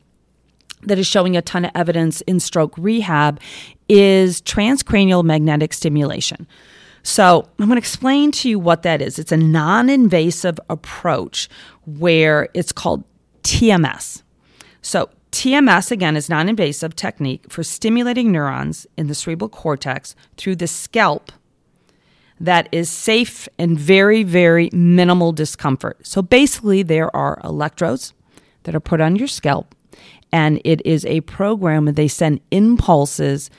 that 0.83 0.97
is 0.97 1.05
showing 1.05 1.35
a 1.35 1.41
ton 1.41 1.65
of 1.65 1.71
evidence 1.75 2.21
in 2.21 2.39
stroke 2.39 2.77
rehab 2.77 3.41
is 3.89 4.41
transcranial 4.41 5.23
magnetic 5.23 5.73
stimulation. 5.73 6.47
So, 7.03 7.49
I'm 7.59 7.65
going 7.65 7.75
to 7.75 7.77
explain 7.77 8.31
to 8.33 8.49
you 8.49 8.57
what 8.57 8.83
that 8.83 9.01
is. 9.01 9.19
It's 9.19 9.33
a 9.33 9.37
non 9.37 9.89
invasive 9.89 10.59
approach 10.69 11.49
where 11.85 12.47
it's 12.53 12.71
called 12.71 13.03
TMS. 13.43 14.21
So, 14.81 15.09
TMS, 15.35 15.91
again, 15.91 16.15
is 16.15 16.29
non 16.29 16.47
invasive 16.47 16.95
technique 16.95 17.51
for 17.51 17.61
stimulating 17.61 18.31
neurons 18.31 18.87
in 18.97 19.07
the 19.07 19.13
cerebral 19.13 19.49
cortex 19.49 20.15
through 20.37 20.55
the 20.55 20.65
scalp 20.65 21.29
that 22.39 22.69
is 22.71 22.89
safe 22.89 23.49
and 23.59 23.77
very, 23.77 24.23
very 24.23 24.69
minimal 24.71 25.33
discomfort. 25.33 26.07
So 26.07 26.21
basically, 26.21 26.83
there 26.83 27.13
are 27.13 27.41
electrodes 27.43 28.13
that 28.63 28.73
are 28.75 28.79
put 28.79 29.01
on 29.01 29.17
your 29.17 29.27
scalp, 29.27 29.75
and 30.31 30.61
it 30.63 30.81
is 30.85 31.05
a 31.05 31.19
program 31.21 31.83
where 31.83 31.91
they 31.91 32.07
send 32.07 32.39
impulses 32.49 33.49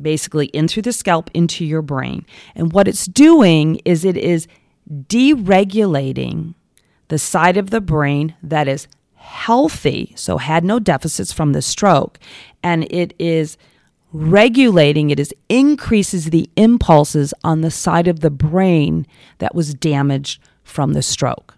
basically 0.00 0.46
in 0.46 0.68
through 0.68 0.82
the 0.82 0.92
scalp 0.92 1.32
into 1.34 1.64
your 1.64 1.82
brain. 1.82 2.24
And 2.54 2.72
what 2.72 2.86
it's 2.86 3.06
doing 3.06 3.80
is 3.84 4.04
it 4.04 4.16
is 4.16 4.46
deregulating 4.88 6.54
the 7.08 7.18
side 7.18 7.56
of 7.56 7.70
the 7.70 7.80
brain 7.80 8.36
that 8.40 8.68
is 8.68 8.86
healthy, 9.26 10.12
so 10.16 10.38
had 10.38 10.64
no 10.64 10.78
deficits 10.78 11.32
from 11.32 11.52
the 11.52 11.60
stroke, 11.60 12.18
and 12.62 12.86
it 12.90 13.12
is 13.18 13.58
regulating, 14.12 15.10
it 15.10 15.18
is 15.18 15.34
increases 15.48 16.30
the 16.30 16.48
impulses 16.56 17.34
on 17.42 17.60
the 17.60 17.70
side 17.70 18.06
of 18.06 18.20
the 18.20 18.30
brain 18.30 19.06
that 19.38 19.54
was 19.54 19.74
damaged 19.74 20.40
from 20.62 20.92
the 20.92 21.02
stroke. 21.02 21.54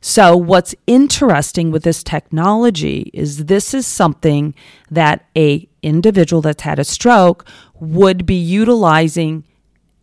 So 0.00 0.36
what's 0.36 0.74
interesting 0.86 1.70
with 1.70 1.82
this 1.82 2.02
technology 2.02 3.10
is 3.12 3.44
this 3.44 3.74
is 3.74 3.86
something 3.86 4.54
that 4.90 5.26
a 5.36 5.68
individual 5.82 6.40
that's 6.40 6.62
had 6.62 6.78
a 6.78 6.84
stroke 6.84 7.46
would 7.78 8.24
be 8.24 8.34
utilizing 8.34 9.44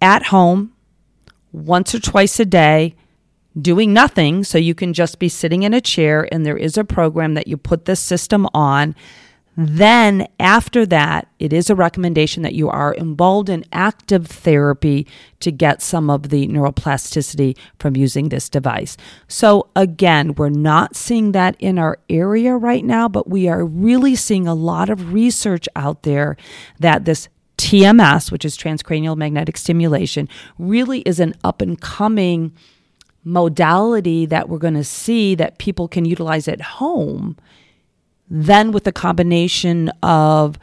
at 0.01 0.27
home 0.27 0.73
once 1.51 1.95
or 1.95 1.99
twice 1.99 2.39
a 2.39 2.45
day 2.45 2.95
doing 3.59 3.93
nothing. 3.93 4.43
So 4.43 4.57
you 4.57 4.75
can 4.75 4.93
just 4.93 5.19
be 5.19 5.29
sitting 5.29 5.63
in 5.63 5.73
a 5.73 5.81
chair, 5.81 6.27
and 6.31 6.45
there 6.45 6.57
is 6.57 6.77
a 6.77 6.83
program 6.83 7.33
that 7.35 7.47
you 7.47 7.57
put 7.57 7.85
this 7.85 7.99
system 7.99 8.47
on. 8.53 8.95
Then, 9.57 10.27
after 10.37 10.85
that, 10.87 11.29
it 11.39 11.53
is 11.53 11.69
a 11.69 11.75
recommendation 11.75 12.43
that 12.43 12.55
you 12.55 12.69
are 12.69 12.93
involved 12.93 13.47
in 13.47 13.63
active 13.71 14.27
therapy 14.27 15.07
to 15.39 15.49
get 15.49 15.81
some 15.81 16.09
of 16.09 16.27
the 16.27 16.45
neuroplasticity 16.47 17.57
from 17.79 17.95
using 17.95 18.27
this 18.27 18.49
device. 18.49 18.97
So, 19.29 19.69
again, 19.73 20.35
we're 20.35 20.49
not 20.49 20.97
seeing 20.97 21.31
that 21.31 21.55
in 21.59 21.79
our 21.79 21.99
area 22.09 22.57
right 22.57 22.83
now, 22.83 23.07
but 23.07 23.29
we 23.29 23.47
are 23.47 23.63
really 23.63 24.15
seeing 24.15 24.45
a 24.45 24.53
lot 24.53 24.89
of 24.89 25.13
research 25.13 25.69
out 25.73 26.03
there 26.03 26.35
that 26.79 27.05
this 27.05 27.29
TMS, 27.57 28.33
which 28.33 28.43
is 28.43 28.57
transcranial 28.57 29.15
magnetic 29.15 29.55
stimulation, 29.55 30.27
really 30.59 30.99
is 31.01 31.21
an 31.21 31.33
up 31.45 31.61
and 31.61 31.79
coming 31.79 32.51
modality 33.25 34.25
that 34.27 34.47
we're 34.47 34.59
going 34.59 34.75
to 34.75 34.83
see 34.83 35.35
that 35.35 35.57
people 35.57 35.87
can 35.87 36.05
utilize 36.05 36.47
at 36.47 36.61
home, 36.61 37.35
then 38.29 38.71
with 38.71 38.85
the 38.85 38.91
combination 38.91 39.89
of, 40.01 40.57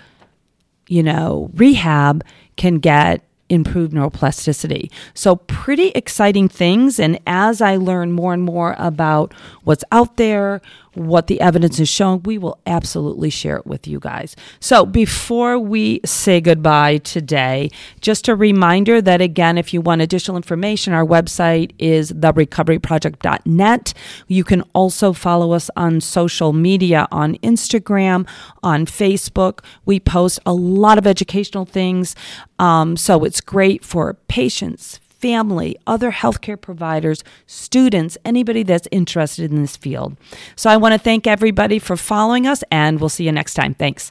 you 0.89 1.03
know, 1.03 1.51
rehab 1.55 2.25
can 2.57 2.79
get 2.79 3.23
improved 3.49 3.93
neuroplasticity. 3.93 4.91
So, 5.13 5.37
pretty 5.37 5.89
exciting 5.89 6.49
things. 6.49 6.99
And 6.99 7.19
as 7.27 7.61
I 7.61 7.77
learn 7.77 8.13
more 8.13 8.33
and 8.33 8.43
more 8.43 8.75
about 8.79 9.35
what's 9.65 9.85
out 9.93 10.17
there, 10.17 10.63
what 10.95 11.27
the 11.27 11.41
evidence 11.41 11.81
is 11.81 11.89
showing, 11.89 12.23
we 12.25 12.39
will 12.39 12.59
absolutely 12.67 13.31
share 13.31 13.57
it 13.57 13.67
with 13.67 13.87
you 13.87 13.99
guys. 13.99 14.37
So, 14.61 14.85
before 14.85 15.59
we 15.59 16.01
say 16.05 16.41
goodbye 16.41 16.99
today, 16.99 17.71
just 18.01 18.29
a 18.29 18.35
reminder 18.35 19.01
that 19.01 19.21
again, 19.21 19.59
if 19.59 19.73
you 19.73 19.81
want 19.81 20.03
additional 20.03 20.37
information, 20.37 20.93
our 20.93 21.05
website 21.05 21.73
is 21.79 22.13
therecoveryproject.net. 22.13 23.95
You 24.29 24.45
can 24.45 24.63
also 24.75 25.13
follow 25.13 25.53
us 25.53 25.71
on 25.77 26.01
social 26.01 26.53
media 26.53 27.09
on 27.11 27.37
Instagram, 27.37 28.29
on 28.63 28.87
Facebook. 28.87 29.61
We 29.85 30.01
post 30.01 30.41
a 30.45 30.53
lot 30.53 30.99
of 30.99 31.07
educational 31.07 31.65
things. 31.65 32.15
Um, 32.59 32.97
so, 32.97 33.25
it's 33.25 33.41
great 33.41 33.85
for 33.85 34.15
patients, 34.29 35.01
family, 35.23 35.77
other 35.87 36.11
healthcare 36.11 36.61
providers, 36.61 37.25
students, 37.47 38.19
anybody 38.25 38.65
that's 38.65 38.89
interested 38.91 39.51
in 39.51 39.63
this 39.63 39.77
field. 39.77 40.17
So 40.57 40.69
I 40.69 40.77
want 40.77 40.93
to 40.93 40.99
thank 40.99 41.27
everybody 41.27 41.79
for 41.79 41.97
following 41.97 42.47
us, 42.47 42.63
and 42.71 43.01
we'll 43.01 43.09
see 43.09 43.25
you 43.25 43.33
next 43.33 43.55
time. 43.55 43.73
Thanks. 43.73 44.11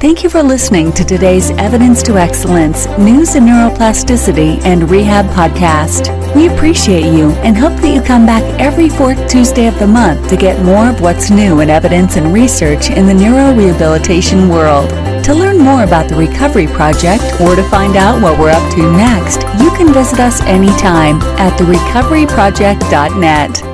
Thank 0.00 0.24
you 0.24 0.30
for 0.30 0.42
listening 0.42 0.92
to 0.92 1.04
today's 1.04 1.50
Evidence 1.50 2.02
to 2.04 2.16
Excellence 2.16 2.86
News 2.96 3.34
in 3.34 3.44
Neuroplasticity 3.44 4.64
and 4.64 4.90
Rehab 4.90 5.26
podcast. 5.26 6.08
We 6.34 6.48
appreciate 6.48 7.12
you 7.12 7.32
and 7.42 7.54
hope 7.54 7.78
that 7.82 7.94
you 7.94 8.00
come 8.00 8.24
back 8.24 8.42
every 8.58 8.88
fourth 8.88 9.28
Tuesday 9.28 9.66
of 9.66 9.78
the 9.78 9.86
month 9.86 10.26
to 10.30 10.38
get 10.38 10.64
more 10.64 10.88
of 10.88 11.02
what's 11.02 11.30
new 11.30 11.60
in 11.60 11.68
evidence 11.68 12.16
and 12.16 12.32
research 12.32 12.88
in 12.88 13.04
the 13.04 13.12
neurorehabilitation 13.12 14.48
world. 14.48 14.88
To 15.24 15.34
learn 15.34 15.58
more 15.58 15.82
about 15.82 16.08
the 16.08 16.16
Recovery 16.16 16.66
Project 16.66 17.38
or 17.38 17.54
to 17.54 17.62
find 17.64 17.96
out 17.96 18.22
what 18.22 18.38
we're 18.38 18.48
up 18.48 18.72
to 18.76 18.92
next, 18.92 19.42
you 19.62 19.70
can 19.72 19.92
visit 19.92 20.18
us 20.18 20.40
anytime 20.44 21.20
at 21.38 21.60
therecoveryproject.net. 21.60 23.69